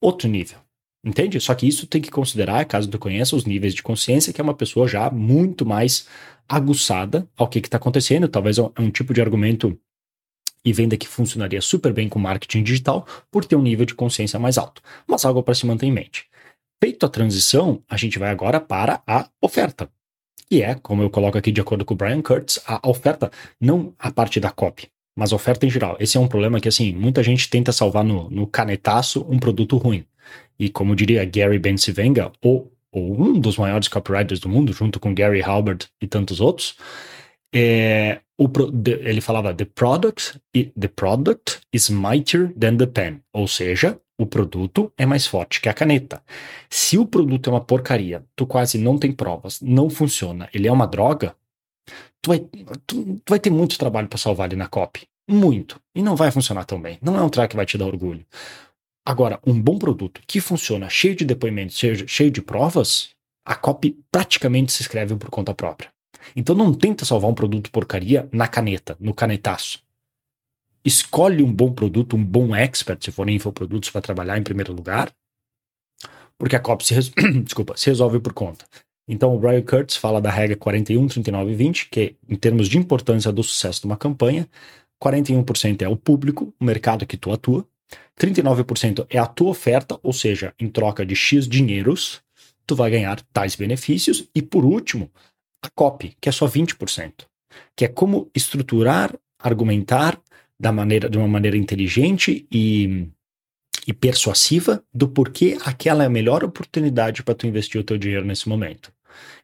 outro 0.02 0.28
nível. 0.28 0.58
Entende? 1.06 1.40
Só 1.40 1.54
que 1.54 1.68
isso 1.68 1.86
tem 1.86 2.02
que 2.02 2.10
considerar, 2.10 2.66
caso 2.66 2.90
tu 2.90 2.98
conheça 2.98 3.36
os 3.36 3.46
níveis 3.46 3.76
de 3.76 3.84
consciência, 3.84 4.34
que 4.34 4.42
é 4.42 4.44
uma 4.44 4.54
pessoa 4.54 4.88
já 4.88 5.10
muito 5.10 5.66
mais 5.66 6.08
aguçada 6.50 7.28
ao 7.38 7.48
que 7.48 7.60
está 7.60 7.78
acontecendo. 7.78 8.28
Talvez 8.28 8.58
é 8.58 8.64
um 8.80 8.90
tipo 8.90 9.14
de 9.14 9.22
argumento 9.22 9.78
e 10.66 10.72
venda 10.72 10.98
que 10.98 11.08
funcionaria 11.08 11.62
super 11.62 11.92
bem 11.94 12.08
com 12.08 12.20
marketing 12.20 12.64
digital 12.64 13.06
por 13.30 13.44
ter 13.44 13.56
um 13.56 13.62
nível 13.62 13.86
de 13.86 13.94
consciência 13.94 14.40
mais 14.40 14.58
alto. 14.58 14.82
Mas 15.06 15.26
algo 15.26 15.44
para 15.44 15.54
se 15.54 15.66
manter 15.66 15.86
em 15.86 15.92
mente. 15.92 16.26
Feito 16.84 17.06
a 17.06 17.10
transição, 17.10 17.82
a 17.90 17.96
gente 17.96 18.20
vai 18.20 18.30
agora 18.30 18.60
para 18.60 19.02
a 19.08 19.30
oferta. 19.42 19.90
E 20.52 20.62
é, 20.62 20.76
como 20.76 21.02
eu 21.02 21.10
coloco 21.10 21.38
aqui 21.38 21.50
de 21.50 21.62
acordo 21.62 21.86
com 21.86 21.94
o 21.94 21.96
Brian 21.96 22.22
Kurtz, 22.22 22.62
a 22.68 22.86
oferta, 22.90 23.32
não 23.58 23.94
a 23.98 24.12
parte 24.12 24.38
da 24.38 24.52
copy, 24.52 24.90
mas 25.16 25.32
a 25.32 25.38
oferta 25.38 25.66
em 25.66 25.70
geral. 25.70 25.96
Esse 25.98 26.18
é 26.18 26.20
um 26.20 26.28
problema 26.28 26.60
que, 26.60 26.68
assim, 26.68 26.92
muita 26.92 27.24
gente 27.24 27.50
tenta 27.50 27.72
salvar 27.72 28.04
no, 28.04 28.30
no 28.30 28.46
canetaço 28.46 29.26
um 29.30 29.40
produto 29.40 29.78
ruim. 29.78 30.04
E 30.60 30.68
como 30.68 30.94
diria 30.94 31.24
Gary 31.24 31.58
Bencivenga, 31.58 32.34
ou, 32.42 32.70
ou 32.92 33.18
um 33.18 33.40
dos 33.40 33.58
maiores 33.58 33.88
copywriters 33.88 34.42
do 34.42 34.50
mundo, 34.50 34.74
junto 34.74 35.00
com 35.00 35.16
Gary 35.16 35.42
Halbert 35.42 35.86
e 36.02 36.06
tantos 36.06 36.42
outros, 36.42 36.76
é, 37.56 38.20
o, 38.38 38.50
ele 39.06 39.22
falava 39.22 39.54
the 39.54 39.64
product, 39.64 40.38
the 40.54 40.90
product 40.90 41.62
is 41.72 41.90
mightier 41.90 42.54
than 42.60 42.76
the 42.76 42.88
pen, 42.88 43.22
ou 43.32 43.48
seja, 43.48 43.98
o 44.18 44.26
produto 44.26 44.92
é 44.98 45.06
mais 45.06 45.26
forte 45.26 45.60
que 45.60 45.70
a 45.70 45.74
caneta. 45.74 46.22
Se 46.70 46.98
o 46.98 47.06
produto 47.06 47.50
é 47.50 47.54
uma 47.54 47.62
porcaria, 47.62 48.24
tu 48.36 48.46
quase 48.46 48.78
não 48.78 48.98
tem 48.98 49.12
provas, 49.12 49.60
não 49.62 49.90
funciona, 49.90 50.50
ele 50.54 50.68
é 50.68 50.72
uma 50.72 50.88
droga, 50.88 51.36
tu 52.22 52.30
vai, 52.30 52.40
tu, 52.40 53.04
tu 53.04 53.30
vai 53.30 53.40
ter 53.40 53.50
muito 53.50 53.78
trabalho 53.78 54.08
para 54.08 54.18
salvar 54.18 54.50
ele 54.50 54.56
na 54.56 54.68
copy. 54.68 55.08
Muito. 55.30 55.80
E 55.96 56.02
não 56.02 56.16
vai 56.16 56.32
funcionar 56.32 56.66
tão 56.66 56.82
bem. 56.82 56.98
Não 57.02 57.18
é 57.18 57.22
um 57.22 57.30
track 57.30 57.52
que 57.52 57.56
vai 57.56 57.66
te 57.66 57.78
dar 57.78 57.86
orgulho. 57.86 58.26
Agora, 59.06 59.40
um 59.46 59.60
bom 59.60 59.78
produto 59.78 60.22
que 60.26 60.40
funciona 60.40 60.90
cheio 60.90 61.16
de 61.16 61.26
depoimentos, 61.26 61.78
cheio, 61.78 62.08
cheio 62.08 62.32
de 62.32 62.42
provas, 62.42 63.10
a 63.46 63.56
copy 63.56 63.98
praticamente 64.12 64.72
se 64.72 64.82
escreve 64.82 65.16
por 65.16 65.30
conta 65.30 65.54
própria. 65.54 65.92
Então 66.36 66.56
não 66.56 66.74
tenta 66.74 67.04
salvar 67.04 67.30
um 67.30 67.34
produto 67.34 67.70
porcaria 67.70 68.30
na 68.32 68.48
caneta, 68.48 68.96
no 69.00 69.14
canetaço. 69.14 69.83
Escolhe 70.86 71.42
um 71.42 71.54
bom 71.54 71.72
produto, 71.72 72.16
um 72.16 72.24
bom 72.24 72.56
expert, 72.56 73.04
se 73.04 73.12
for 73.12 73.30
infoprodutos, 73.30 73.90
para 73.90 74.02
trabalhar 74.02 74.38
em 74.38 74.44
primeiro 74.44 74.74
lugar, 74.74 75.14
porque 76.38 76.56
a 76.56 76.60
copy 76.60 76.86
se, 76.86 76.94
res... 76.94 77.12
Desculpa, 77.44 77.78
se 77.78 77.90
resolve 77.90 78.20
por 78.20 78.34
conta. 78.34 78.66
Então 79.08 79.36
o 79.36 79.40
Brian 79.40 79.62
Kurtz 79.62 79.96
fala 79.96 80.22
da 80.22 80.30
regra 80.30 80.56
41, 80.56 81.08
39 81.08 81.52
e 81.52 81.56
20, 81.56 81.90
que 81.90 82.16
em 82.28 82.36
termos 82.36 82.68
de 82.68 82.78
importância 82.78 83.32
do 83.32 83.44
sucesso 83.44 83.82
de 83.82 83.86
uma 83.86 83.98
campanha, 83.98 84.48
41% 85.02 85.82
é 85.82 85.88
o 85.88 85.98
público, 85.98 86.54
o 86.60 86.64
mercado 86.64 87.06
que 87.06 87.18
tu 87.18 87.32
atua, 87.32 87.68
39% 88.20 89.06
é 89.10 89.18
a 89.18 89.26
tua 89.26 89.50
oferta, 89.50 90.00
ou 90.02 90.14
seja, 90.14 90.54
em 90.60 90.70
troca 90.70 91.06
de 91.06 91.16
X 91.16 91.48
dinheiros, 91.48 92.22
tu 92.66 92.76
vai 92.76 92.90
ganhar 92.90 93.22
tais 93.34 93.56
benefícios, 93.56 94.28
e 94.34 94.42
por 94.42 94.64
último, 94.64 95.12
a 95.62 95.70
copy, 95.70 96.16
que 96.20 96.30
é 96.30 96.32
só 96.32 96.48
20%, 96.48 97.26
que 97.76 97.86
é 97.86 97.88
como 97.88 98.30
estruturar, 98.34 99.14
argumentar 99.38 100.20
da 100.64 100.72
maneira, 100.72 101.10
de 101.10 101.18
uma 101.18 101.28
maneira 101.28 101.58
inteligente 101.58 102.48
e, 102.50 103.10
e 103.86 103.92
persuasiva 103.92 104.82
do 104.94 105.10
porquê 105.10 105.58
aquela 105.66 106.04
é 106.04 106.06
a 106.06 106.10
melhor 106.10 106.42
oportunidade 106.42 107.22
para 107.22 107.36
tu 107.36 107.46
investir 107.46 107.82
o 107.82 107.84
teu 107.84 107.98
dinheiro 107.98 108.26
nesse 108.26 108.48
momento. 108.48 108.90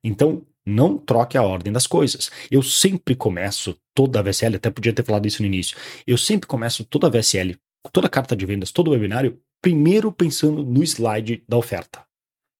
Então, 0.01 0.41
não 0.65 0.97
troque 0.97 1.37
a 1.37 1.43
ordem 1.43 1.73
das 1.73 1.85
coisas. 1.85 2.31
Eu 2.49 2.63
sempre 2.63 3.15
começo 3.15 3.75
toda 3.93 4.19
a 4.19 4.21
VSL, 4.21 4.55
até 4.55 4.69
podia 4.71 4.93
ter 4.93 5.03
falado 5.03 5.25
isso 5.25 5.41
no 5.41 5.47
início, 5.47 5.75
eu 6.07 6.17
sempre 6.17 6.47
começo 6.47 6.85
toda 6.85 7.07
a 7.07 7.09
VSL, 7.09 7.57
toda 7.91 8.07
a 8.07 8.09
carta 8.09 8.33
de 8.33 8.45
vendas, 8.45 8.71
todo 8.71 8.87
o 8.87 8.91
webinário, 8.91 9.37
primeiro 9.61 10.13
pensando 10.13 10.63
no 10.63 10.81
slide 10.83 11.43
da 11.49 11.57
oferta. 11.57 12.05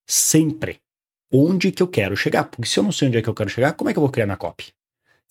Sempre 0.06 0.80
onde 1.32 1.72
que 1.72 1.82
eu 1.82 1.88
quero 1.88 2.14
chegar. 2.14 2.44
Porque 2.44 2.68
se 2.68 2.78
eu 2.78 2.84
não 2.84 2.92
sei 2.92 3.08
onde 3.08 3.16
é 3.16 3.22
que 3.22 3.28
eu 3.28 3.34
quero 3.34 3.48
chegar, 3.48 3.72
como 3.72 3.88
é 3.88 3.94
que 3.94 3.98
eu 3.98 4.02
vou 4.02 4.10
criar 4.10 4.26
minha 4.26 4.36
copy? 4.36 4.66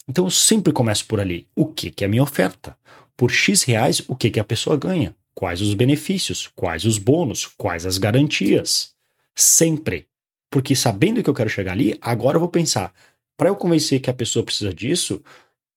Então 0.10 0.26
eu 0.26 0.32
sempre 0.32 0.74
começo 0.74 1.06
por 1.06 1.20
ali. 1.20 1.48
O 1.56 1.68
que, 1.68 1.92
que 1.92 2.04
é 2.04 2.08
a 2.08 2.10
minha 2.10 2.24
oferta? 2.24 2.76
Por 3.20 3.32
X 3.32 3.64
reais, 3.64 4.02
o 4.08 4.16
que, 4.16 4.30
que 4.32 4.40
a 4.40 4.46
pessoa 4.46 4.78
ganha? 4.78 5.14
Quais 5.36 5.60
os 5.60 5.74
benefícios? 5.74 6.50
Quais 6.56 6.86
os 6.86 6.98
bônus? 6.98 7.46
Quais 7.46 7.86
as 7.86 7.98
garantias? 7.98 8.94
Sempre. 9.36 10.08
Porque 10.50 10.74
sabendo 10.74 11.22
que 11.22 11.30
eu 11.30 11.34
quero 11.34 11.50
chegar 11.50 11.74
ali, 11.74 11.98
agora 12.00 12.38
eu 12.38 12.40
vou 12.40 12.48
pensar, 12.48 12.94
para 13.36 13.50
eu 13.50 13.58
convencer 13.58 14.00
que 14.00 14.10
a 14.10 14.14
pessoa 14.14 14.46
precisa 14.46 14.74
disso, 14.74 15.22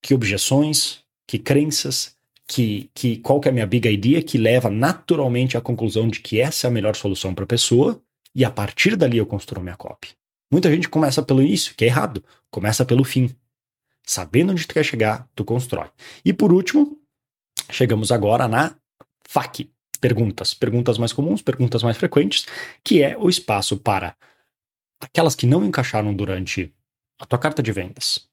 que 0.00 0.14
objeções, 0.14 1.00
que 1.26 1.37
crenças, 1.37 2.14
que, 2.46 2.88
que 2.94 3.16
qual 3.16 3.40
que 3.40 3.48
é 3.48 3.50
a 3.50 3.52
minha 3.52 3.66
big 3.66 3.88
idea 3.88 4.22
que 4.22 4.38
leva 4.38 4.70
naturalmente 4.70 5.57
à 5.57 5.61
conclusão 5.61 6.07
de 6.07 6.20
que 6.20 6.40
essa 6.40 6.68
é 6.68 6.70
a 6.70 6.72
melhor 6.72 6.94
solução 6.94 7.35
para 7.35 7.42
a 7.42 7.48
pessoa, 7.48 8.00
e 8.33 8.44
a 8.44 8.52
partir 8.52 8.94
dali 8.94 9.18
eu 9.18 9.26
construo 9.26 9.64
minha 9.64 9.74
copy. 9.74 10.11
Muita 10.48 10.70
gente 10.70 10.88
começa 10.88 11.20
pelo 11.20 11.42
início, 11.42 11.74
que 11.74 11.85
é 11.85 11.88
errado. 11.88 12.22
Começa 12.52 12.85
pelo 12.85 13.02
fim. 13.02 13.35
Sabendo 14.07 14.52
onde 14.52 14.64
tu 14.64 14.74
quer 14.74 14.85
chegar, 14.85 15.28
tu 15.35 15.44
constrói. 15.44 15.88
E 16.24 16.33
por 16.33 16.52
último, 16.52 17.01
chegamos 17.70 18.12
agora 18.12 18.48
na 18.48 18.74
FAQ. 19.28 19.68
Perguntas. 20.00 20.52
Perguntas 20.52 20.98
mais 20.98 21.12
comuns, 21.12 21.42
perguntas 21.42 21.82
mais 21.82 21.96
frequentes, 21.96 22.46
que 22.82 23.02
é 23.02 23.16
o 23.16 23.28
espaço 23.28 23.76
para 23.76 24.16
aquelas 25.00 25.34
que 25.34 25.46
não 25.46 25.64
encaixaram 25.64 26.14
durante 26.14 26.72
a 27.20 27.26
tua 27.26 27.38
carta 27.38 27.62
de 27.62 27.70
vendas, 27.70 28.28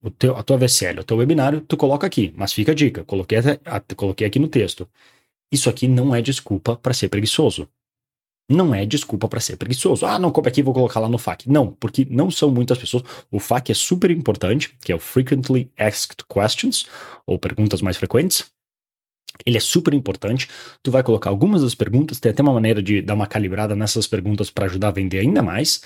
o 0.00 0.10
teu, 0.10 0.36
a 0.36 0.42
tua 0.44 0.56
VSL, 0.56 1.00
o 1.00 1.04
teu 1.04 1.16
webinário, 1.16 1.60
tu 1.60 1.76
coloca 1.76 2.06
aqui. 2.06 2.32
Mas 2.36 2.52
fica 2.52 2.70
a 2.72 2.74
dica, 2.74 3.04
coloquei, 3.04 3.38
coloquei 3.96 4.26
aqui 4.26 4.38
no 4.38 4.48
texto. 4.48 4.88
Isso 5.50 5.68
aqui 5.68 5.88
não 5.88 6.14
é 6.14 6.22
desculpa 6.22 6.76
para 6.76 6.94
ser 6.94 7.08
preguiçoso 7.08 7.68
não 8.50 8.74
é 8.74 8.86
desculpa 8.86 9.28
para 9.28 9.40
ser 9.40 9.56
preguiçoso. 9.56 10.06
Ah, 10.06 10.18
não 10.18 10.30
coube 10.30 10.48
aqui, 10.48 10.62
vou 10.62 10.72
colocar 10.72 11.00
lá 11.00 11.08
no 11.08 11.18
FAQ. 11.18 11.50
Não, 11.50 11.72
porque 11.72 12.06
não 12.08 12.30
são 12.30 12.50
muitas 12.50 12.78
pessoas. 12.78 13.04
O 13.30 13.38
FAQ 13.38 13.72
é 13.72 13.74
super 13.74 14.10
importante, 14.10 14.74
que 14.80 14.90
é 14.90 14.94
o 14.94 14.98
Frequently 14.98 15.70
Asked 15.76 16.24
Questions, 16.26 16.86
ou 17.26 17.38
perguntas 17.38 17.82
mais 17.82 17.98
frequentes. 17.98 18.50
Ele 19.44 19.56
é 19.56 19.60
super 19.60 19.94
importante. 19.94 20.48
Tu 20.82 20.90
vai 20.90 21.02
colocar 21.02 21.30
algumas 21.30 21.62
das 21.62 21.74
perguntas, 21.74 22.20
tem 22.20 22.30
até 22.30 22.42
uma 22.42 22.52
maneira 22.52 22.82
de 22.82 23.02
dar 23.02 23.14
uma 23.14 23.26
calibrada 23.26 23.74
nessas 23.76 24.06
perguntas 24.06 24.50
para 24.50 24.66
ajudar 24.66 24.88
a 24.88 24.92
vender 24.92 25.20
ainda 25.20 25.42
mais. 25.42 25.82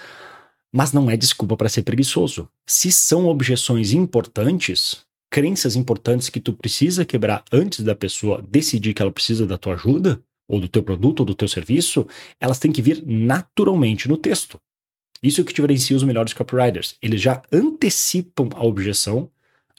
Mas 0.73 0.93
não 0.93 1.11
é 1.11 1.17
desculpa 1.17 1.57
para 1.57 1.69
ser 1.69 1.83
preguiçoso. 1.83 2.49
Se 2.67 2.91
são 2.91 3.27
objeções 3.27 3.93
importantes, 3.93 5.01
crenças 5.31 5.77
importantes 5.77 6.29
que 6.29 6.41
tu 6.41 6.53
precisa 6.53 7.05
quebrar 7.05 7.45
antes 7.53 7.81
da 7.81 7.95
pessoa 7.95 8.43
decidir 8.49 8.95
que 8.95 9.03
ela 9.03 9.13
precisa 9.13 9.47
da 9.47 9.59
tua 9.59 9.75
ajuda, 9.75 10.23
ou 10.53 10.61
do 10.61 10.69
teu 10.69 10.83
produto 10.83 11.21
ou 11.21 11.27
do 11.27 11.35
teu 11.35 11.49
serviço, 11.49 12.07
elas 12.39 12.59
têm 12.59 12.71
que 12.71 12.83
vir 12.83 13.03
naturalmente 13.07 14.07
no 14.07 14.19
texto. 14.19 14.61
Isso 15.23 15.41
é 15.41 15.43
o 15.43 15.45
que 15.47 15.55
diferencia 15.55 15.97
os 15.97 16.03
melhores 16.03 16.35
copywriters. 16.35 16.97
Eles 17.01 17.21
já 17.21 17.43
antecipam 17.51 18.51
a 18.55 18.65
objeção 18.65 19.31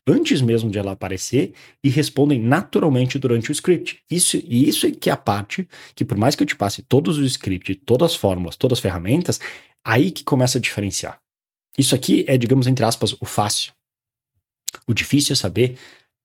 antes 0.07 0.41
mesmo 0.41 0.69
de 0.69 0.77
ela 0.77 0.91
aparecer 0.91 1.53
e 1.83 1.89
respondem 1.89 2.39
naturalmente 2.39 3.17
durante 3.17 3.49
o 3.49 3.53
script. 3.53 3.99
Isso, 4.09 4.37
e 4.37 4.67
isso 4.67 4.85
é 4.85 4.91
que 4.91 5.09
é 5.09 5.13
a 5.13 5.17
parte 5.17 5.67
que, 5.95 6.03
por 6.03 6.17
mais 6.17 6.35
que 6.35 6.43
eu 6.43 6.47
te 6.47 6.55
passe 6.55 6.81
todos 6.81 7.17
os 7.17 7.31
scripts, 7.31 7.77
todas 7.85 8.11
as 8.11 8.15
fórmulas, 8.15 8.55
todas 8.55 8.77
as 8.77 8.81
ferramentas, 8.81 9.39
aí 9.83 10.11
que 10.11 10.23
começa 10.23 10.57
a 10.57 10.61
diferenciar. 10.61 11.19
Isso 11.77 11.95
aqui 11.95 12.23
é, 12.27 12.37
digamos, 12.37 12.67
entre 12.67 12.85
aspas, 12.85 13.15
o 13.19 13.25
fácil. 13.25 13.73
O 14.87 14.93
difícil 14.93 15.33
é 15.33 15.35
saber 15.35 15.77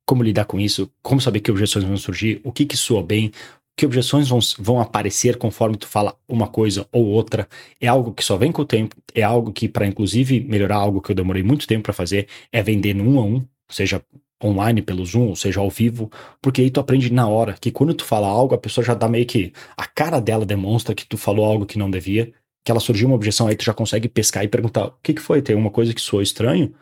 como 0.07 0.23
lidar 0.23 0.47
com 0.47 0.59
isso, 0.59 0.91
como 1.03 1.21
saber 1.21 1.41
que 1.41 1.51
objeções 1.51 1.85
vão 1.85 1.97
surgir, 1.97 2.41
o 2.43 2.51
que 2.51 2.65
que 2.65 2.77
soa 2.77 3.03
bem, 3.03 3.31
que 3.77 3.87
objeções 3.87 4.29
vão, 4.29 4.41
vão 4.59 4.81
aparecer 4.81 5.37
conforme 5.37 5.77
tu 5.77 5.87
fala 5.87 6.19
uma 6.27 6.49
coisa 6.49 6.89
ou 6.91 7.07
outra. 7.07 7.49
É 7.81 7.87
algo 7.87 8.13
que 8.13 8.25
só 8.25 8.37
vem 8.37 8.51
com 8.51 8.63
o 8.63 8.67
tempo, 8.67 8.97
é 9.15 9.23
algo 9.23 9.53
que, 9.53 9.69
para 9.69 9.87
inclusive 9.87 10.41
melhorar 10.41 10.77
algo 10.77 11.01
que 11.01 11.13
eu 11.13 11.17
demorei 11.17 11.43
muito 11.43 11.67
tempo 11.67 11.85
para 11.85 11.93
fazer, 11.93 12.27
é 12.51 12.63
vender 12.63 12.95
no 12.95 13.09
um 13.09 13.21
a 13.21 13.23
um, 13.23 13.47
seja 13.71 14.03
online 14.43 14.83
pelo 14.83 15.05
Zoom, 15.05 15.29
ou 15.29 15.37
seja 15.37 15.61
ao 15.61 15.69
vivo, 15.69 16.11
porque 16.41 16.63
aí 16.63 16.71
tu 16.71 16.79
aprende 16.79 17.13
na 17.13 17.29
hora 17.29 17.55
que 17.61 17.71
quando 17.71 17.95
tu 17.95 18.05
fala 18.05 18.29
algo, 18.29 18.55
a 18.55 18.59
pessoa 18.59 18.85
já 18.85 18.95
dá 18.95 19.09
meio 19.09 19.27
que 19.27 19.53
a 19.77 19.87
cara 19.87 20.21
dela 20.21 20.47
demonstra 20.47 20.95
que 20.95 21.07
tu 21.07 21.17
falou 21.17 21.45
algo 21.45 21.67
que 21.67 21.79
não 21.79 21.91
devia, 21.91 22.33
que 22.65 22.71
ela 22.71 22.81
surgiu 22.81 23.09
uma 23.09 23.17
objeção, 23.17 23.47
aí 23.47 23.57
tu 23.57 23.65
já 23.65 23.75
consegue 23.75 24.09
pescar 24.09 24.45
e 24.45 24.49
perguntar: 24.49 24.87
o 24.87 24.95
que, 25.03 25.15
que 25.15 25.21
foi? 25.21 25.43
Tem 25.43 25.57
uma 25.57 25.71
coisa 25.71 25.93
que 25.93 26.01
soou 26.01 26.23
estranho? 26.23 26.73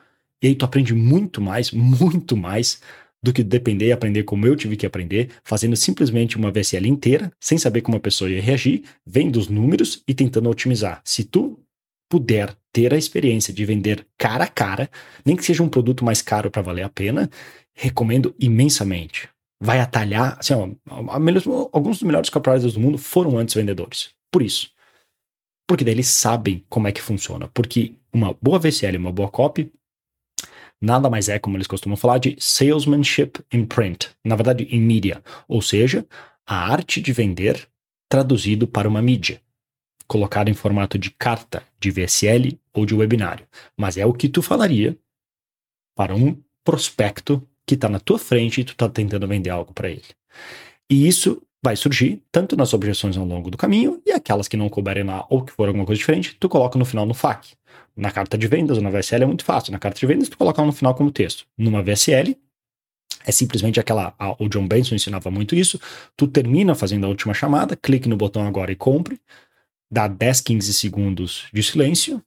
E 0.43 0.49
aí 0.49 0.55
tu 0.55 0.65
aprende 0.65 0.95
muito 0.95 1.41
mais, 1.41 1.71
muito 1.71 2.37
mais 2.37 2.81
do 3.23 3.33
que 3.33 3.43
depender 3.43 3.87
e 3.87 3.93
aprender 3.93 4.23
como 4.25 4.47
eu 4.47 4.55
tive 4.55 4.77
que 4.77 4.87
aprender, 4.87 5.31
fazendo 5.43 5.75
simplesmente 5.75 6.37
uma 6.37 6.51
VSL 6.51 6.87
inteira, 6.87 7.33
sem 7.41 7.57
saber 7.59 7.81
como 7.81 7.97
a 7.97 8.01
pessoa 8.01 8.31
ia 8.31 8.43
reagir, 8.43 8.85
vendo 9.05 9.37
os 9.37 9.49
números 9.49 10.03
e 10.07 10.15
tentando 10.15 10.51
otimizar. 10.51 11.01
Se 11.05 11.25
tu 11.25 11.59
puder 12.09 12.55
ter 12.77 12.93
a 12.93 12.99
experiência 12.99 13.55
de 13.55 13.65
vender 13.65 14.07
cara 14.19 14.45
a 14.45 14.49
cara, 14.49 14.91
nem 15.25 15.35
que 15.35 15.43
seja 15.43 15.63
um 15.63 15.69
produto 15.69 16.05
mais 16.05 16.21
caro 16.21 16.51
para 16.51 16.61
valer 16.61 16.83
a 16.83 16.91
pena, 16.91 17.31
recomendo 17.75 18.35
imensamente. 18.39 19.31
Vai 19.59 19.81
atalhar, 19.81 20.37
assim, 20.39 20.53
ó, 20.53 20.69
alguns 21.73 21.97
dos 21.97 22.03
melhores 22.03 22.29
copywriters 22.29 22.75
do 22.75 22.81
mundo 22.81 22.99
foram 22.99 23.39
antes 23.39 23.55
vendedores. 23.55 24.11
Por 24.31 24.43
isso. 24.43 24.71
Porque 25.67 25.85
daí 25.85 25.95
eles 25.95 26.09
sabem 26.09 26.63
como 26.69 26.87
é 26.87 26.93
que 26.93 27.01
funciona. 27.01 27.49
Porque 27.49 27.95
uma 28.13 28.37
boa 28.43 28.59
VSL, 28.59 28.99
uma 28.99 29.11
boa 29.11 29.31
copy, 29.31 29.73
nada 30.79 31.09
mais 31.09 31.31
é, 31.31 31.39
como 31.39 31.57
eles 31.57 31.67
costumam 31.67 31.97
falar, 31.97 32.19
de 32.19 32.37
salesmanship 32.39 33.41
in 33.51 33.65
print, 33.65 34.11
na 34.23 34.37
verdade, 34.37 34.65
em 34.65 34.83
mídia, 34.83 35.23
ou 35.49 35.63
seja, 35.63 36.07
a 36.47 36.71
arte 36.71 37.01
de 37.01 37.11
vender 37.11 37.67
traduzido 38.07 38.69
para 38.69 38.87
uma 38.87 39.01
mídia, 39.01 39.41
colocado 40.07 40.49
em 40.49 40.55
formato 40.55 40.99
de 40.99 41.11
carta, 41.11 41.63
de 41.79 41.91
VSL 41.91 42.59
ou 42.73 42.87
de 42.87 42.95
webinário. 42.95 43.47
Mas 43.77 43.97
é 43.97 44.07
o 44.07 44.13
que 44.13 44.29
tu 44.29 44.43
falaria 44.43 44.97
para 45.95 46.15
um 46.15 46.37
prospecto 46.65 47.47
que 47.67 47.75
está 47.75 47.89
na 47.89 47.99
tua 47.99 48.19
frente 48.19 48.61
e 48.61 48.65
tu 48.65 48.73
está 48.73 48.89
tentando 48.89 49.27
vender 49.27 49.51
algo 49.51 49.73
para 49.73 49.91
ele. 49.91 50.05
E 50.91 51.07
isso 51.07 51.43
vai 51.63 51.75
surgir 51.75 52.23
tanto 52.31 52.57
nas 52.57 52.73
objeções 52.73 53.17
ao 53.17 53.25
longo 53.25 53.51
do 53.51 53.57
caminho 53.57 54.01
e 54.07 54.13
aquelas 54.13 54.47
que 54.47 54.57
não 54.57 54.69
couberem 54.69 55.05
lá 55.05 55.27
ou 55.29 55.43
que 55.43 55.53
for 55.53 55.67
alguma 55.67 55.85
coisa 55.85 55.99
diferente, 55.99 56.37
tu 56.39 56.49
coloca 56.49 56.79
no 56.79 56.85
final 56.85 57.05
no 57.05 57.15
FAQ. 57.15 57.49
Na 57.97 58.11
carta 58.11 58.37
de 58.37 58.47
vendas 58.47 58.77
ou 58.77 58.83
na 58.83 58.91
VSL 58.91 59.25
é 59.25 59.27
muito 59.27 59.45
fácil. 59.45 59.73
Na 59.73 59.79
carta 59.79 59.99
de 59.99 60.07
vendas, 60.07 60.29
tu 60.29 60.37
coloca 60.37 60.63
no 60.63 60.73
final 60.73 60.95
como 60.95 61.11
texto. 61.11 61.47
Numa 61.57 61.83
VSL, 61.83 62.37
é 63.27 63.33
simplesmente 63.33 63.81
aquela. 63.81 64.15
A, 64.19 64.41
o 64.43 64.49
John 64.49 64.69
Benson 64.69 64.95
ensinava 64.95 65.31
muito 65.31 65.57
isso. 65.57 65.81
Tu 66.17 66.29
termina 66.29 66.75
fazendo 66.75 67.05
a 67.07 67.09
última 67.09 67.35
chamada, 67.35 67.75
clique 67.75 68.09
no 68.09 68.17
botão 68.17 68.47
agora 68.47 68.71
e 68.71 68.77
compre. 68.77 69.21
Dá 69.91 70.09
10, 70.09 70.41
15 70.41 70.75
segundos 70.75 71.47
de 71.53 71.63
silêncio. 71.63 72.23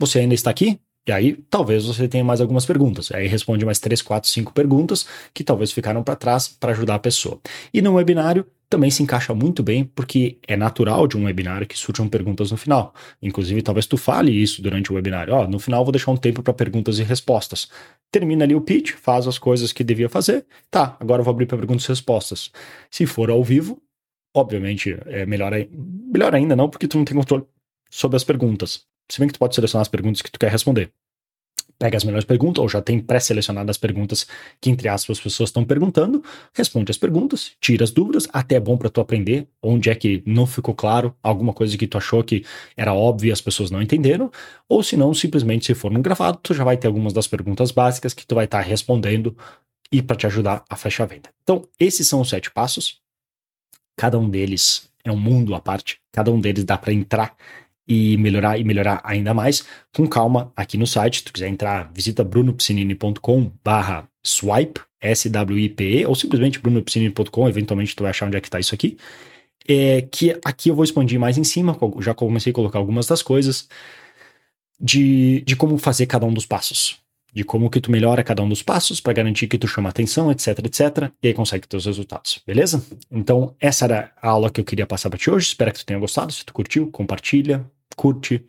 Você 0.00 0.20
ainda 0.20 0.34
está 0.34 0.50
aqui? 0.50 0.80
E 1.06 1.12
aí, 1.12 1.36
talvez 1.48 1.86
você 1.86 2.06
tenha 2.06 2.22
mais 2.22 2.40
algumas 2.40 2.66
perguntas. 2.66 3.10
Aí 3.12 3.26
responde 3.26 3.64
mais 3.64 3.78
3, 3.78 4.02
4, 4.02 4.28
5 4.28 4.52
perguntas 4.52 5.06
que 5.32 5.42
talvez 5.42 5.72
ficaram 5.72 6.02
para 6.02 6.14
trás 6.16 6.48
para 6.48 6.72
ajudar 6.72 6.96
a 6.96 6.98
pessoa. 6.98 7.40
E 7.72 7.80
no 7.80 7.94
webinário, 7.94 8.46
também 8.68 8.90
se 8.90 9.02
encaixa 9.02 9.34
muito 9.34 9.62
bem, 9.62 9.84
porque 9.84 10.38
é 10.46 10.56
natural 10.56 11.08
de 11.08 11.16
um 11.16 11.24
webinário 11.24 11.66
que 11.66 11.76
surjam 11.76 12.08
perguntas 12.08 12.52
no 12.52 12.56
final. 12.56 12.94
Inclusive, 13.20 13.60
talvez 13.62 13.86
tu 13.86 13.96
fale 13.96 14.30
isso 14.30 14.62
durante 14.62 14.92
o 14.92 14.94
webinário. 14.94 15.34
Ó, 15.34 15.48
no 15.48 15.58
final 15.58 15.84
vou 15.84 15.90
deixar 15.90 16.12
um 16.12 16.16
tempo 16.16 16.42
para 16.42 16.54
perguntas 16.54 17.00
e 17.00 17.02
respostas. 17.02 17.68
Termina 18.12 18.44
ali 18.44 18.54
o 18.54 18.60
pitch, 18.60 18.92
faz 18.92 19.26
as 19.26 19.38
coisas 19.38 19.72
que 19.72 19.82
devia 19.82 20.08
fazer. 20.08 20.46
Tá, 20.70 20.96
agora 21.00 21.20
eu 21.20 21.24
vou 21.24 21.32
abrir 21.32 21.46
para 21.46 21.58
perguntas 21.58 21.84
e 21.84 21.88
respostas. 21.88 22.52
Se 22.88 23.06
for 23.06 23.28
ao 23.30 23.42
vivo, 23.42 23.82
obviamente 24.34 24.96
é 25.06 25.26
melhor, 25.26 25.52
melhor 25.70 26.34
ainda 26.34 26.56
não, 26.56 26.68
porque 26.68 26.88
tu 26.88 26.96
não 26.98 27.04
tem 27.04 27.16
controle 27.16 27.44
sobre 27.90 28.16
as 28.16 28.24
perguntas. 28.24 28.84
Se 29.10 29.18
bem 29.18 29.26
que 29.26 29.34
tu 29.34 29.38
pode 29.40 29.54
selecionar 29.54 29.82
as 29.82 29.88
perguntas 29.88 30.22
que 30.22 30.30
tu 30.30 30.38
quer 30.38 30.50
responder. 30.50 30.92
pega 31.78 31.96
as 31.96 32.04
melhores 32.04 32.26
perguntas, 32.26 32.60
ou 32.60 32.68
já 32.68 32.82
tem 32.82 33.00
pré-selecionadas 33.00 33.70
as 33.70 33.78
perguntas 33.78 34.26
que, 34.60 34.68
entre 34.68 34.86
aspas, 34.86 35.16
as 35.16 35.22
pessoas 35.22 35.48
estão 35.48 35.64
perguntando, 35.64 36.22
responde 36.52 36.90
as 36.90 36.98
perguntas, 36.98 37.52
tira 37.58 37.82
as 37.84 37.90
dúvidas, 37.90 38.28
até 38.32 38.56
é 38.56 38.60
bom 38.60 38.76
para 38.76 38.90
tu 38.90 39.00
aprender 39.00 39.48
onde 39.62 39.88
é 39.88 39.94
que 39.94 40.22
não 40.26 40.46
ficou 40.46 40.74
claro, 40.74 41.16
alguma 41.22 41.54
coisa 41.54 41.78
que 41.78 41.86
tu 41.86 41.96
achou 41.96 42.22
que 42.22 42.44
era 42.76 42.92
óbvia 42.92 43.30
e 43.30 43.32
as 43.32 43.40
pessoas 43.40 43.70
não 43.70 43.80
entenderam, 43.80 44.30
ou 44.68 44.82
se 44.82 44.94
não, 44.94 45.14
simplesmente 45.14 45.64
se 45.64 45.74
for 45.74 45.90
no 45.90 46.02
gravado, 46.02 46.38
tu 46.42 46.52
já 46.52 46.64
vai 46.64 46.76
ter 46.76 46.86
algumas 46.86 47.14
das 47.14 47.26
perguntas 47.26 47.70
básicas 47.70 48.12
que 48.12 48.26
tu 48.26 48.34
vai 48.34 48.44
estar 48.44 48.62
tá 48.62 48.68
respondendo 48.68 49.34
e 49.90 50.02
para 50.02 50.16
te 50.16 50.26
ajudar 50.26 50.62
a 50.68 50.76
fechar 50.76 51.04
a 51.04 51.06
venda. 51.06 51.30
Então, 51.42 51.66
esses 51.78 52.06
são 52.06 52.20
os 52.20 52.28
sete 52.28 52.50
passos. 52.50 53.00
Cada 54.00 54.18
um 54.18 54.30
deles 54.30 54.90
é 55.04 55.12
um 55.12 55.18
mundo 55.18 55.54
à 55.54 55.60
parte, 55.60 56.00
cada 56.10 56.32
um 56.32 56.40
deles 56.40 56.64
dá 56.64 56.78
para 56.78 56.90
entrar 56.90 57.36
e 57.86 58.16
melhorar 58.16 58.58
e 58.58 58.64
melhorar 58.64 59.02
ainda 59.04 59.34
mais, 59.34 59.62
com 59.94 60.08
calma 60.08 60.50
aqui 60.56 60.78
no 60.78 60.86
site. 60.86 61.18
Se 61.18 61.24
tu 61.24 61.34
quiser 61.34 61.48
entrar, 61.48 61.92
visita 61.92 62.24
brunopsinini.com 62.24 63.52
barra 63.62 64.08
swipe, 64.24 64.80
S-W-I-P-E, 65.02 66.06
ou 66.06 66.14
simplesmente 66.14 66.58
brunopsinini.com, 66.60 67.46
eventualmente 67.46 67.94
tu 67.94 68.04
vai 68.04 68.08
achar 68.08 68.26
onde 68.26 68.38
é 68.38 68.40
que 68.40 68.48
está 68.48 68.58
isso 68.58 68.74
aqui. 68.74 68.96
É, 69.68 70.00
que 70.00 70.34
aqui 70.46 70.70
eu 70.70 70.74
vou 70.74 70.84
expandir 70.84 71.20
mais 71.20 71.36
em 71.36 71.44
cima, 71.44 71.76
já 71.98 72.14
comecei 72.14 72.52
a 72.52 72.54
colocar 72.54 72.78
algumas 72.78 73.06
das 73.06 73.20
coisas 73.20 73.68
de, 74.80 75.42
de 75.42 75.56
como 75.56 75.76
fazer 75.76 76.06
cada 76.06 76.24
um 76.24 76.32
dos 76.32 76.46
passos. 76.46 76.98
De 77.32 77.44
como 77.44 77.70
que 77.70 77.80
tu 77.80 77.90
melhora 77.90 78.24
cada 78.24 78.42
um 78.42 78.48
dos 78.48 78.62
passos 78.62 79.00
para 79.00 79.12
garantir 79.12 79.46
que 79.46 79.58
tu 79.58 79.68
chama 79.68 79.88
atenção, 79.88 80.30
etc, 80.30 80.58
etc, 80.64 81.10
e 81.22 81.28
aí 81.28 81.34
consegue 81.34 81.66
ter 81.66 81.76
os 81.76 81.86
resultados, 81.86 82.40
beleza? 82.46 82.84
Então, 83.10 83.54
essa 83.60 83.84
era 83.84 84.12
a 84.20 84.28
aula 84.28 84.50
que 84.50 84.60
eu 84.60 84.64
queria 84.64 84.86
passar 84.86 85.10
para 85.10 85.18
ti 85.18 85.30
hoje. 85.30 85.48
Espero 85.48 85.72
que 85.72 85.78
tu 85.78 85.86
tenha 85.86 85.98
gostado. 85.98 86.32
Se 86.32 86.44
tu 86.44 86.52
curtiu, 86.52 86.90
compartilha, 86.90 87.64
curte, 87.96 88.44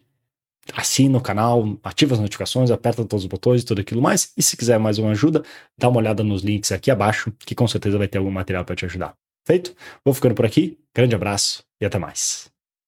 assina 0.73 1.17
o 1.17 1.21
canal, 1.21 1.77
ativa 1.83 2.13
as 2.13 2.19
notificações, 2.19 2.71
aperta 2.71 3.05
todos 3.05 3.23
os 3.23 3.29
botões 3.29 3.61
e 3.61 3.65
tudo 3.65 3.81
aquilo 3.81 4.01
mais. 4.01 4.31
E 4.37 4.43
se 4.43 4.55
quiser 4.57 4.79
mais 4.79 4.97
uma 4.97 5.11
ajuda, 5.11 5.43
dá 5.77 5.89
uma 5.89 5.97
olhada 5.97 6.23
nos 6.23 6.41
links 6.41 6.71
aqui 6.71 6.91
abaixo, 6.91 7.31
que 7.39 7.55
com 7.55 7.67
certeza 7.67 7.97
vai 7.97 8.07
ter 8.07 8.17
algum 8.17 8.31
material 8.31 8.65
para 8.65 8.75
te 8.75 8.85
ajudar. 8.85 9.13
Feito? 9.45 9.75
Vou 10.05 10.13
ficando 10.13 10.35
por 10.35 10.45
aqui. 10.45 10.77
Grande 10.93 11.15
abraço 11.15 11.63
e 11.79 11.85
até 11.85 11.97
mais. 11.97 12.50